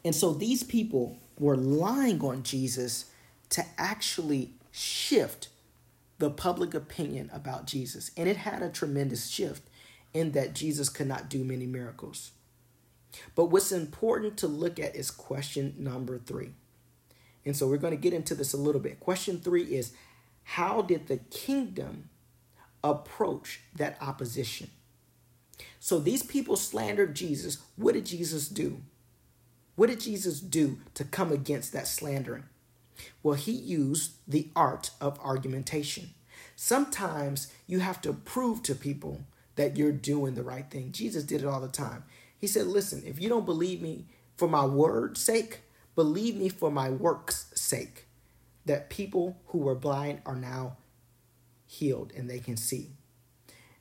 And 0.04 0.14
so 0.14 0.32
these 0.32 0.62
people 0.62 1.18
were 1.38 1.56
lying 1.56 2.20
on 2.20 2.42
Jesus 2.42 3.06
to 3.50 3.64
actually 3.76 4.52
shift 4.70 5.48
the 6.18 6.30
public 6.30 6.74
opinion 6.74 7.30
about 7.32 7.66
Jesus. 7.66 8.10
And 8.16 8.28
it 8.28 8.38
had 8.38 8.62
a 8.62 8.70
tremendous 8.70 9.28
shift 9.28 9.62
in 10.16 10.32
that 10.32 10.54
Jesus 10.54 10.88
could 10.88 11.06
not 11.06 11.28
do 11.28 11.44
many 11.44 11.66
miracles. 11.66 12.30
But 13.34 13.46
what's 13.46 13.72
important 13.72 14.36
to 14.38 14.46
look 14.46 14.78
at 14.80 14.96
is 14.96 15.10
question 15.10 15.74
number 15.78 16.18
three. 16.18 16.50
And 17.44 17.56
so 17.56 17.68
we're 17.68 17.76
going 17.76 17.96
to 17.96 18.00
get 18.00 18.14
into 18.14 18.34
this 18.34 18.52
a 18.52 18.58
little 18.58 18.80
bit. 18.80 18.98
Question 18.98 19.38
three 19.38 19.64
is 19.64 19.92
How 20.42 20.82
did 20.82 21.06
the 21.06 21.18
kingdom 21.18 22.08
approach 22.82 23.60
that 23.74 23.96
opposition? 24.00 24.70
So 25.78 25.98
these 25.98 26.22
people 26.22 26.56
slandered 26.56 27.14
Jesus. 27.14 27.58
What 27.76 27.94
did 27.94 28.06
Jesus 28.06 28.48
do? 28.48 28.82
What 29.76 29.88
did 29.88 30.00
Jesus 30.00 30.40
do 30.40 30.78
to 30.94 31.04
come 31.04 31.30
against 31.30 31.72
that 31.72 31.86
slandering? 31.86 32.44
Well, 33.22 33.34
he 33.34 33.52
used 33.52 34.12
the 34.26 34.50
art 34.56 34.90
of 35.00 35.20
argumentation. 35.20 36.14
Sometimes 36.56 37.52
you 37.66 37.80
have 37.80 38.00
to 38.00 38.14
prove 38.14 38.62
to 38.62 38.74
people 38.74 39.20
that 39.56 39.76
you're 39.76 39.92
doing 39.92 40.34
the 40.34 40.42
right 40.42 40.70
thing. 40.70 40.92
Jesus 40.92 41.24
did 41.24 41.42
it 41.42 41.46
all 41.46 41.60
the 41.60 41.68
time. 41.68 42.04
He 42.38 42.46
said, 42.46 42.66
Listen, 42.66 43.02
if 43.04 43.20
you 43.20 43.28
don't 43.28 43.46
believe 43.46 43.82
me 43.82 44.06
for 44.36 44.48
my 44.48 44.64
word's 44.64 45.20
sake, 45.20 45.60
believe 45.94 46.36
me 46.36 46.48
for 46.48 46.70
my 46.70 46.90
work's 46.90 47.46
sake. 47.54 48.06
That 48.66 48.90
people 48.90 49.38
who 49.46 49.58
were 49.58 49.74
blind 49.74 50.20
are 50.26 50.36
now 50.36 50.76
healed 51.66 52.12
and 52.16 52.28
they 52.28 52.38
can 52.38 52.56
see. 52.56 52.90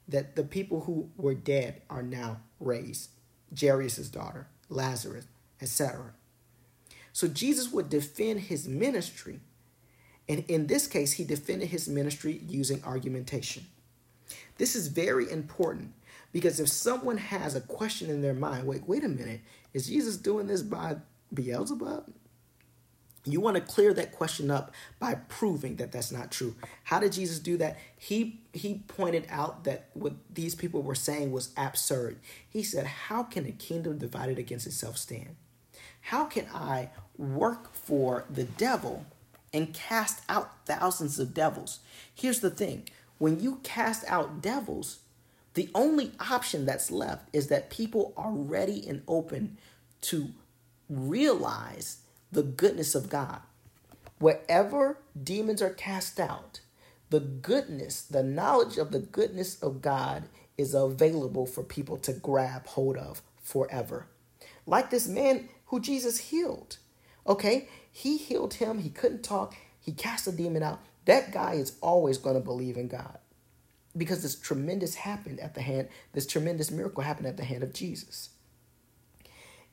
That 0.08 0.36
the 0.36 0.44
people 0.44 0.82
who 0.82 1.10
were 1.18 1.34
dead 1.34 1.82
are 1.90 2.04
now 2.04 2.42
raised. 2.60 3.10
Jairus' 3.60 4.10
daughter, 4.10 4.48
Lazarus, 4.70 5.26
etc. 5.62 6.14
So 7.12 7.28
Jesus 7.28 7.72
would 7.72 7.90
defend 7.90 8.42
his 8.42 8.68
ministry. 8.68 9.40
And 10.28 10.44
in 10.48 10.68
this 10.68 10.88
case, 10.88 11.14
he 11.14 11.24
defended 11.24 11.70
his 11.70 11.88
ministry 11.88 12.42
using 12.48 12.84
argumentation. 12.84 13.66
This 14.58 14.76
is 14.76 14.88
very 14.88 15.30
important 15.30 15.94
because 16.32 16.60
if 16.60 16.70
someone 16.70 17.18
has 17.18 17.56
a 17.56 17.62
question 17.62 18.10
in 18.10 18.22
their 18.22 18.34
mind, 18.34 18.68
wait, 18.68 18.88
wait 18.88 19.04
a 19.04 19.10
minute, 19.10 19.41
is 19.74 19.88
Jesus 19.88 20.18
doing 20.18 20.48
this 20.48 20.62
by 20.62 20.98
Beelzebub? 21.34 22.12
You 23.28 23.41
want 23.41 23.56
to 23.56 23.62
clear 23.62 23.94
that 23.94 24.12
question 24.12 24.52
up 24.52 24.72
by 25.00 25.15
proving 25.15 25.78
that 25.78 25.91
that's 25.91 26.12
not 26.12 26.32
true. 26.32 26.56
How 26.84 27.00
did 27.00 27.13
Jesus 27.13 27.39
do 27.39 27.58
that? 27.58 27.78
He 27.98 28.41
he 28.54 28.84
pointed 28.88 29.26
out 29.30 29.63
that 29.63 29.89
what 29.94 30.13
these 30.32 30.54
people 30.54 30.84
were 30.84 30.94
saying 30.94 31.32
was 31.32 31.50
absurd. 31.58 32.20
He 32.48 32.62
said, 32.62 32.86
"How 32.86 33.24
can 33.24 33.48
a 33.48 33.52
kingdom 33.52 33.98
divided 33.98 34.38
against 34.38 34.68
itself 34.68 34.98
stand? 34.98 35.38
How 36.02 36.26
can 36.26 36.46
I 36.54 36.91
work 37.18 37.74
for 37.74 38.26
the 38.30 38.44
devil 38.44 39.08
and 39.52 39.74
cast 39.74 40.22
out 40.30 40.65
thousands 40.68 41.18
of 41.18 41.34
devils?" 41.34 41.80
Here's 42.13 42.41
the 42.41 42.52
thing. 42.52 42.88
When 43.17 43.39
you 43.39 43.60
cast 43.63 44.04
out 44.08 44.41
devils, 44.41 44.99
the 45.54 45.69
only 45.73 46.12
option 46.19 46.65
that's 46.65 46.91
left 46.91 47.30
is 47.34 47.47
that 47.47 47.69
people 47.69 48.13
are 48.17 48.32
ready 48.32 48.88
and 48.88 49.04
open 49.08 49.58
to 50.01 50.30
realize 50.89 51.99
the 52.32 52.43
goodness 52.43 52.93
of 52.93 53.10
God. 53.10 53.39
Wherever 54.19 54.97
demons 55.21 55.62
are 55.62 55.69
cast 55.69 56.19
out, 56.19 56.60
the 57.10 57.19
goodness, 57.19 58.01
the 58.01 58.23
knowledge 58.23 58.78
of 58.78 58.91
the 58.91 58.99
goodness 58.99 59.62
of 59.62 59.82
God 59.82 60.23
is 60.58 60.73
available 60.73 61.45
for 61.45 61.63
people 61.63 61.97
to 61.97 62.13
grab 62.13 62.67
hold 62.67 62.97
of 62.97 63.21
forever. 63.41 64.08
Like 64.65 64.89
this 64.89 65.08
man 65.08 65.49
who 65.67 65.80
Jesus 65.80 66.17
healed. 66.17 66.78
Okay, 67.28 67.67
he 67.91 68.17
healed 68.17 68.56
him, 68.56 68.80
he 68.80 68.89
couldn't 68.89 69.23
talk, 69.23 69.56
he 69.80 69.91
cast 69.91 70.28
a 70.28 70.32
demon 70.32 70.63
out. 70.63 70.82
That 71.06 71.32
guy 71.32 71.54
is 71.54 71.78
always 71.82 72.18
going 72.18 72.36
to 72.36 72.41
believe 72.41 72.78
in 72.78 72.88
God 72.88 73.20
because 73.98 74.24
this 74.24 74.36
tremendous 74.36 74.96
happened 74.96 75.39
at 75.39 75.56
the 75.56 75.62
hand, 75.62 75.88
this 76.13 76.28
tremendous 76.28 76.72
miracle 76.72 77.04
happened 77.04 77.28
at 77.28 77.38
the 77.38 77.46
hand 77.46 77.63
of 77.63 77.74
Jesus. 77.74 78.30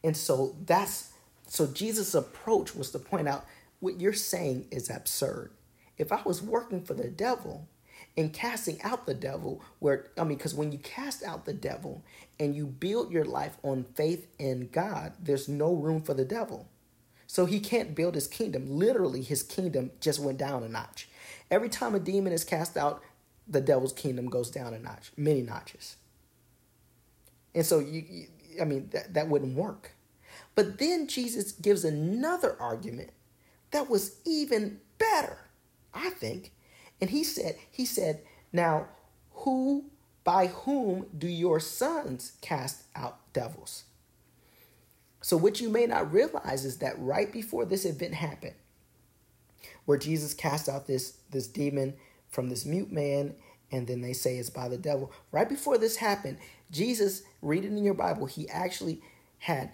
And 0.04 0.16
so 0.16 0.56
that's 0.64 1.12
so 1.46 1.66
Jesus' 1.66 2.14
approach 2.14 2.74
was 2.74 2.90
to 2.92 2.98
point 2.98 3.28
out 3.28 3.44
what 3.80 4.00
you're 4.00 4.12
saying 4.12 4.68
is 4.70 4.90
absurd. 4.90 5.50
If 5.98 6.12
I 6.12 6.22
was 6.24 6.42
working 6.42 6.82
for 6.82 6.94
the 6.94 7.08
devil 7.08 7.68
and 8.16 8.32
casting 8.32 8.80
out 8.82 9.06
the 9.06 9.14
devil, 9.14 9.62
where 9.78 10.06
I 10.18 10.24
mean, 10.24 10.38
because 10.38 10.54
when 10.54 10.72
you 10.72 10.78
cast 10.78 11.22
out 11.22 11.44
the 11.44 11.52
devil 11.52 12.02
and 12.38 12.54
you 12.54 12.66
build 12.66 13.12
your 13.12 13.24
life 13.24 13.56
on 13.62 13.84
faith 13.94 14.28
in 14.38 14.68
God, 14.72 15.12
there's 15.20 15.48
no 15.48 15.74
room 15.74 16.02
for 16.02 16.14
the 16.14 16.24
devil. 16.24 16.68
So 17.26 17.46
he 17.46 17.60
can't 17.60 17.94
build 17.94 18.14
his 18.14 18.26
kingdom. 18.26 18.66
Literally, 18.68 19.22
his 19.22 19.42
kingdom 19.42 19.90
just 20.00 20.20
went 20.20 20.38
down 20.38 20.62
a 20.62 20.68
notch. 20.68 21.08
Every 21.52 21.68
time 21.68 21.94
a 21.94 22.00
demon 22.00 22.32
is 22.32 22.44
cast 22.44 22.78
out, 22.78 23.02
the 23.46 23.60
devil's 23.60 23.92
kingdom 23.92 24.30
goes 24.30 24.50
down 24.50 24.72
a 24.72 24.78
notch, 24.78 25.12
many 25.18 25.42
notches. 25.42 25.96
And 27.54 27.66
so 27.66 27.78
you, 27.78 28.04
you 28.08 28.26
I 28.60 28.64
mean 28.64 28.88
that, 28.92 29.12
that 29.12 29.28
wouldn't 29.28 29.54
work. 29.54 29.92
But 30.54 30.78
then 30.78 31.06
Jesus 31.06 31.52
gives 31.52 31.84
another 31.84 32.56
argument 32.58 33.10
that 33.70 33.90
was 33.90 34.16
even 34.24 34.80
better, 34.98 35.36
I 35.92 36.08
think. 36.10 36.52
And 37.02 37.10
he 37.10 37.22
said, 37.22 37.56
he 37.70 37.84
said, 37.84 38.22
now 38.50 38.86
who 39.32 39.84
by 40.24 40.46
whom 40.46 41.06
do 41.16 41.26
your 41.26 41.60
sons 41.60 42.32
cast 42.40 42.84
out 42.96 43.18
devils? 43.34 43.84
So 45.20 45.36
what 45.36 45.60
you 45.60 45.68
may 45.68 45.84
not 45.86 46.12
realize 46.12 46.64
is 46.64 46.78
that 46.78 46.98
right 46.98 47.30
before 47.30 47.66
this 47.66 47.84
event 47.84 48.14
happened, 48.14 48.54
where 49.84 49.98
Jesus 49.98 50.34
cast 50.34 50.68
out 50.68 50.86
this 50.86 51.18
this 51.30 51.46
demon 51.46 51.94
from 52.28 52.48
this 52.48 52.64
mute 52.64 52.92
man, 52.92 53.34
and 53.70 53.86
then 53.86 54.00
they 54.00 54.12
say 54.12 54.36
it's 54.36 54.50
by 54.50 54.68
the 54.68 54.78
devil. 54.78 55.12
Right 55.30 55.48
before 55.48 55.78
this 55.78 55.96
happened, 55.96 56.38
Jesus, 56.70 57.22
read 57.40 57.64
it 57.64 57.68
in 57.68 57.84
your 57.84 57.94
Bible, 57.94 58.26
he 58.26 58.48
actually 58.48 59.02
had 59.38 59.72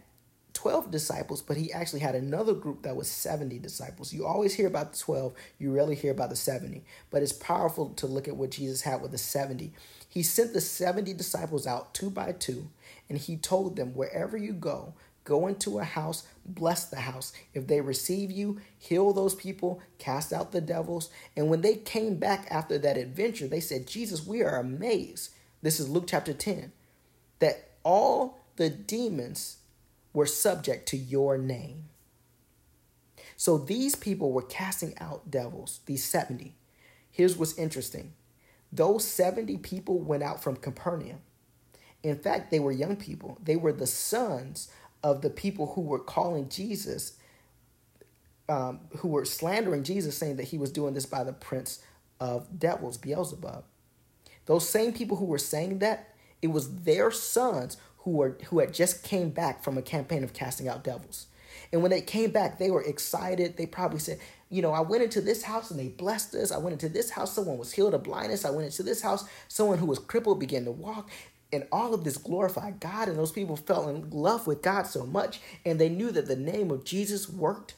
12 0.55 0.90
disciples, 0.90 1.40
but 1.40 1.57
he 1.57 1.73
actually 1.73 2.01
had 2.01 2.16
another 2.16 2.53
group 2.53 2.83
that 2.83 2.97
was 2.97 3.09
70 3.09 3.61
disciples. 3.61 4.12
You 4.12 4.27
always 4.27 4.55
hear 4.55 4.66
about 4.66 4.92
the 4.92 4.99
12, 4.99 5.33
you 5.59 5.73
rarely 5.73 5.94
hear 5.94 6.11
about 6.11 6.31
the 6.31 6.37
70. 6.37 6.83
But 7.11 7.23
it's 7.23 7.33
powerful 7.33 7.90
to 7.90 8.09
look 8.09 8.27
at 8.27 8.37
what 8.37 8.51
Jesus 8.51 8.83
had 8.83 9.01
with 9.01 9.12
the 9.12 9.18
70. 9.18 9.73
He 10.09 10.25
sent 10.25 10.55
the 10.55 10.61
70 10.61 11.12
disciples 11.12 11.64
out 11.64 11.94
two 11.94 12.11
by 12.11 12.33
two, 12.33 12.71
and 13.09 13.18
he 13.18 13.37
told 13.37 13.77
them, 13.77 13.94
Wherever 13.94 14.37
you 14.37 14.53
go, 14.53 14.94
Go 15.29 15.47
into 15.47 15.79
a 15.79 15.85
house, 15.85 16.27
bless 16.47 16.87
the 16.87 17.01
house. 17.01 17.35
If 17.53 17.67
they 17.67 17.83
receive 17.83 18.31
you, 18.31 18.62
heal 18.79 19.12
those 19.12 19.35
people, 19.35 19.83
cast 19.99 20.33
out 20.33 20.53
the 20.53 20.62
devils. 20.62 21.11
And 21.37 21.51
when 21.51 21.61
they 21.61 21.75
came 21.75 22.14
back 22.14 22.47
after 22.51 22.79
that 22.79 22.97
adventure, 22.97 23.47
they 23.47 23.61
said, 23.61 23.87
Jesus, 23.87 24.27
we 24.27 24.43
are 24.43 24.59
amazed. 24.59 25.35
This 25.61 25.81
is 25.81 25.87
Luke 25.91 26.07
chapter 26.07 26.33
10, 26.33 26.73
that 27.41 27.73
all 27.83 28.41
the 28.57 28.71
demons 28.71 29.59
were 30.14 30.25
subject 30.25 30.88
to 30.88 30.97
your 30.97 31.37
name. 31.37 31.91
So 33.37 33.59
these 33.59 33.95
people 33.95 34.33
were 34.33 34.41
casting 34.41 34.95
out 34.99 35.31
devils, 35.31 35.81
these 35.85 36.05
70. 36.05 36.55
Here's 37.11 37.37
what's 37.37 37.59
interesting 37.59 38.14
those 38.73 39.07
70 39.07 39.59
people 39.59 39.99
went 39.99 40.23
out 40.23 40.43
from 40.43 40.57
Capernaum. 40.57 41.19
In 42.03 42.17
fact, 42.17 42.51
they 42.51 42.61
were 42.61 42.73
young 42.73 42.97
people, 42.97 43.37
they 43.43 43.57
were 43.57 43.75
the 43.75 43.87
sons 43.87 44.71
of 45.02 45.22
the 45.22 45.30
people 45.30 45.74
who 45.74 45.80
were 45.80 45.98
calling 45.98 46.48
Jesus, 46.48 47.18
um, 48.48 48.80
who 48.98 49.08
were 49.08 49.24
slandering 49.24 49.82
Jesus, 49.82 50.16
saying 50.16 50.37
that 50.37 50.48
he 50.48 50.58
was 50.58 50.70
doing 50.72 50.94
this 50.94 51.06
by 51.06 51.24
the 51.24 51.32
prince 51.32 51.82
of 52.20 52.58
devils, 52.58 52.98
Beelzebub. 52.98 53.64
Those 54.46 54.68
same 54.68 54.92
people 54.92 55.18
who 55.18 55.26
were 55.26 55.38
saying 55.38 55.78
that, 55.80 56.14
it 56.40 56.48
was 56.48 56.82
their 56.82 57.11
sons 57.11 57.76
who 57.98 58.12
were 58.12 58.38
who 58.46 58.61
had 58.61 58.72
just 58.72 59.02
came 59.02 59.30
back 59.30 59.62
from 59.62 59.76
a 59.76 59.82
campaign 59.82 60.24
of 60.24 60.32
casting 60.32 60.68
out 60.68 60.84
devils. 60.84 61.26
And 61.72 61.82
when 61.82 61.90
they 61.90 62.00
came 62.00 62.30
back, 62.30 62.58
they 62.58 62.70
were 62.70 62.82
excited. 62.82 63.56
They 63.56 63.66
probably 63.66 63.98
said, 63.98 64.18
you 64.48 64.62
know, 64.62 64.72
I 64.72 64.80
went 64.80 65.02
into 65.02 65.20
this 65.20 65.42
house 65.42 65.70
and 65.70 65.78
they 65.78 65.88
blessed 65.88 66.34
us. 66.34 66.50
I 66.50 66.58
went 66.58 66.72
into 66.72 66.88
this 66.88 67.11
house, 67.11 67.32
someone 67.34 67.58
was 67.58 67.72
healed 67.72 67.94
of 67.94 68.02
blindness. 68.02 68.44
I 68.44 68.50
went 68.50 68.66
into 68.66 68.82
this 68.82 69.02
house, 69.02 69.28
someone 69.48 69.78
who 69.78 69.87
was 69.87 69.98
crippled 69.98 70.40
began 70.40 70.64
to 70.64 70.70
walk 70.70 71.11
and 71.52 71.66
all 71.72 71.94
of 71.94 72.04
this 72.04 72.18
glorified 72.18 72.80
God, 72.80 73.08
and 73.08 73.18
those 73.18 73.32
people 73.32 73.56
fell 73.56 73.88
in 73.88 74.11
love 74.11 74.46
with 74.46 74.62
God 74.62 74.87
so 74.87 75.06
much, 75.06 75.40
and 75.64 75.80
they 75.80 75.88
knew 75.88 76.11
that 76.12 76.28
the 76.28 76.37
name 76.37 76.70
of 76.70 76.84
Jesus 76.84 77.28
worked. 77.28 77.74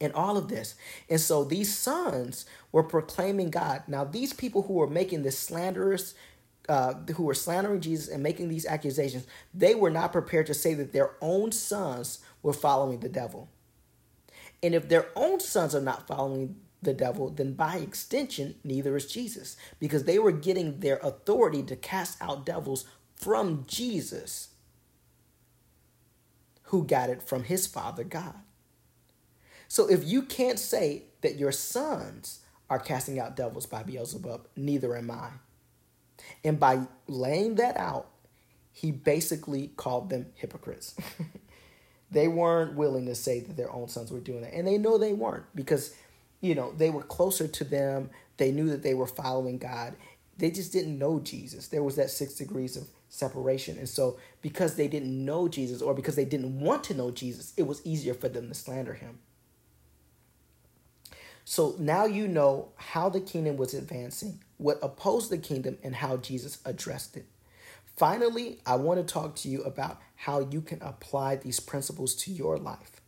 in 0.00 0.12
all 0.12 0.36
of 0.36 0.48
this. 0.48 0.74
And 1.08 1.20
so 1.20 1.44
these 1.44 1.76
sons 1.76 2.46
were 2.72 2.82
proclaiming 2.82 3.50
God. 3.50 3.84
Now, 3.86 4.04
these 4.04 4.32
people 4.32 4.62
who 4.62 4.74
were 4.74 4.88
making 4.88 5.22
this 5.22 5.38
slanderous, 5.38 6.14
uh, 6.68 6.94
who 7.16 7.24
were 7.24 7.34
slandering 7.34 7.80
Jesus 7.80 8.08
and 8.08 8.22
making 8.22 8.48
these 8.48 8.66
accusations, 8.66 9.26
they 9.54 9.74
were 9.74 9.90
not 9.90 10.12
prepared 10.12 10.46
to 10.48 10.54
say 10.54 10.74
that 10.74 10.92
their 10.92 11.12
own 11.20 11.52
sons 11.52 12.20
were 12.42 12.52
following 12.52 13.00
the 13.00 13.08
devil. 13.08 13.48
And 14.62 14.74
if 14.74 14.88
their 14.88 15.08
own 15.16 15.40
sons 15.40 15.74
are 15.74 15.80
not 15.82 16.08
following 16.08 16.56
the 16.82 16.92
devil, 16.92 17.30
then 17.30 17.54
by 17.54 17.76
extension, 17.76 18.56
neither 18.64 18.96
is 18.96 19.06
Jesus, 19.06 19.56
because 19.78 20.04
they 20.04 20.18
were 20.18 20.32
getting 20.32 20.80
their 20.80 20.96
authority 20.98 21.62
to 21.62 21.76
cast 21.76 22.20
out 22.20 22.44
devils 22.44 22.84
from 23.14 23.64
Jesus, 23.66 24.48
who 26.64 26.84
got 26.84 27.08
it 27.08 27.22
from 27.22 27.44
his 27.44 27.66
father 27.66 28.04
God. 28.04 28.34
So 29.68 29.88
if 29.88 30.04
you 30.04 30.22
can't 30.22 30.58
say 30.58 31.04
that 31.22 31.36
your 31.38 31.52
sons 31.52 32.40
are 32.68 32.78
casting 32.78 33.18
out 33.18 33.36
devils 33.36 33.66
by 33.66 33.82
Beelzebub, 33.82 34.48
neither 34.56 34.96
am 34.96 35.10
I. 35.10 35.30
And 36.44 36.58
by 36.58 36.86
laying 37.06 37.56
that 37.56 37.76
out, 37.76 38.08
he 38.72 38.90
basically 38.90 39.68
called 39.76 40.10
them 40.10 40.26
hypocrites. 40.34 40.94
they 42.10 42.28
weren't 42.28 42.74
willing 42.74 43.06
to 43.06 43.14
say 43.14 43.40
that 43.40 43.56
their 43.56 43.70
own 43.70 43.88
sons 43.88 44.10
were 44.10 44.20
doing 44.20 44.42
that. 44.42 44.54
And 44.54 44.66
they 44.66 44.78
know 44.78 44.98
they 44.98 45.12
weren't 45.12 45.44
because, 45.54 45.94
you 46.42 46.54
know, 46.54 46.72
they 46.72 46.90
were 46.90 47.02
closer 47.02 47.48
to 47.48 47.64
them. 47.64 48.10
They 48.36 48.52
knew 48.52 48.68
that 48.68 48.82
they 48.82 48.92
were 48.92 49.06
following 49.06 49.56
God. 49.56 49.94
They 50.36 50.50
just 50.50 50.72
didn't 50.72 50.98
know 50.98 51.20
Jesus. 51.20 51.68
There 51.68 51.82
was 51.82 51.96
that 51.96 52.10
six 52.10 52.34
degrees 52.34 52.76
of 52.76 52.88
separation. 53.08 53.78
And 53.78 53.88
so, 53.88 54.18
because 54.42 54.74
they 54.74 54.88
didn't 54.88 55.24
know 55.24 55.48
Jesus 55.48 55.80
or 55.80 55.94
because 55.94 56.16
they 56.16 56.24
didn't 56.24 56.60
want 56.60 56.84
to 56.84 56.94
know 56.94 57.10
Jesus, 57.10 57.54
it 57.56 57.62
was 57.62 57.80
easier 57.86 58.12
for 58.12 58.28
them 58.28 58.48
to 58.48 58.54
slander 58.54 58.94
him. 58.94 59.20
So 61.44 61.76
now 61.78 62.04
you 62.04 62.28
know 62.28 62.70
how 62.76 63.08
the 63.08 63.20
kingdom 63.20 63.56
was 63.56 63.74
advancing, 63.74 64.40
what 64.58 64.78
opposed 64.82 65.30
the 65.30 65.38
kingdom, 65.38 65.78
and 65.82 65.94
how 65.94 66.16
Jesus 66.16 66.58
addressed 66.64 67.16
it. 67.16 67.26
Finally, 67.96 68.58
I 68.64 68.76
want 68.76 69.06
to 69.06 69.12
talk 69.12 69.36
to 69.36 69.48
you 69.48 69.62
about 69.62 70.00
how 70.16 70.40
you 70.40 70.60
can 70.60 70.80
apply 70.82 71.36
these 71.36 71.60
principles 71.60 72.14
to 72.16 72.32
your 72.32 72.56
life. 72.56 73.00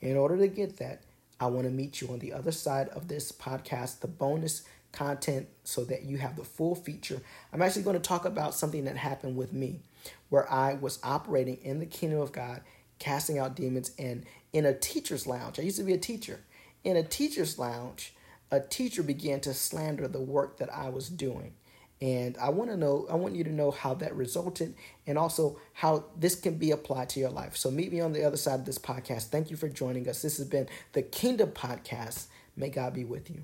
In 0.00 0.16
order 0.16 0.36
to 0.38 0.48
get 0.48 0.78
that, 0.78 1.02
I 1.40 1.46
want 1.46 1.64
to 1.66 1.72
meet 1.72 2.00
you 2.00 2.08
on 2.08 2.18
the 2.18 2.32
other 2.32 2.52
side 2.52 2.88
of 2.90 3.08
this 3.08 3.32
podcast, 3.32 4.00
the 4.00 4.08
bonus 4.08 4.62
content, 4.92 5.48
so 5.64 5.84
that 5.84 6.02
you 6.02 6.18
have 6.18 6.36
the 6.36 6.44
full 6.44 6.74
feature. 6.74 7.20
I'm 7.52 7.62
actually 7.62 7.82
going 7.82 7.96
to 7.96 8.08
talk 8.08 8.24
about 8.24 8.54
something 8.54 8.84
that 8.84 8.96
happened 8.96 9.36
with 9.36 9.52
me 9.52 9.80
where 10.28 10.50
I 10.52 10.74
was 10.74 10.98
operating 11.02 11.58
in 11.62 11.78
the 11.78 11.86
kingdom 11.86 12.20
of 12.20 12.32
God, 12.32 12.60
casting 12.98 13.38
out 13.38 13.56
demons, 13.56 13.92
and 13.98 14.24
in 14.52 14.66
a 14.66 14.74
teacher's 14.74 15.26
lounge. 15.26 15.58
I 15.58 15.62
used 15.62 15.78
to 15.78 15.84
be 15.84 15.94
a 15.94 15.98
teacher 15.98 16.40
in 16.84 16.96
a 16.96 17.02
teacher's 17.02 17.58
lounge, 17.58 18.14
a 18.50 18.60
teacher 18.60 19.02
began 19.02 19.40
to 19.40 19.54
slander 19.54 20.08
the 20.08 20.20
work 20.20 20.58
that 20.58 20.72
I 20.72 20.88
was 20.88 21.08
doing. 21.08 21.54
And 22.02 22.38
I 22.38 22.48
want 22.48 22.70
to 22.70 22.76
know, 22.76 23.06
I 23.10 23.16
want 23.16 23.34
you 23.34 23.44
to 23.44 23.52
know 23.52 23.70
how 23.70 23.92
that 23.94 24.16
resulted 24.16 24.74
and 25.06 25.18
also 25.18 25.60
how 25.74 26.04
this 26.16 26.34
can 26.34 26.56
be 26.56 26.70
applied 26.70 27.10
to 27.10 27.20
your 27.20 27.30
life. 27.30 27.56
So 27.56 27.70
meet 27.70 27.92
me 27.92 28.00
on 28.00 28.14
the 28.14 28.24
other 28.24 28.38
side 28.38 28.60
of 28.60 28.64
this 28.64 28.78
podcast. 28.78 29.24
Thank 29.24 29.50
you 29.50 29.56
for 29.56 29.68
joining 29.68 30.08
us. 30.08 30.22
This 30.22 30.38
has 30.38 30.46
been 30.46 30.68
the 30.92 31.02
Kingdom 31.02 31.50
Podcast. 31.50 32.26
May 32.56 32.70
God 32.70 32.94
be 32.94 33.04
with 33.04 33.30
you. 33.30 33.42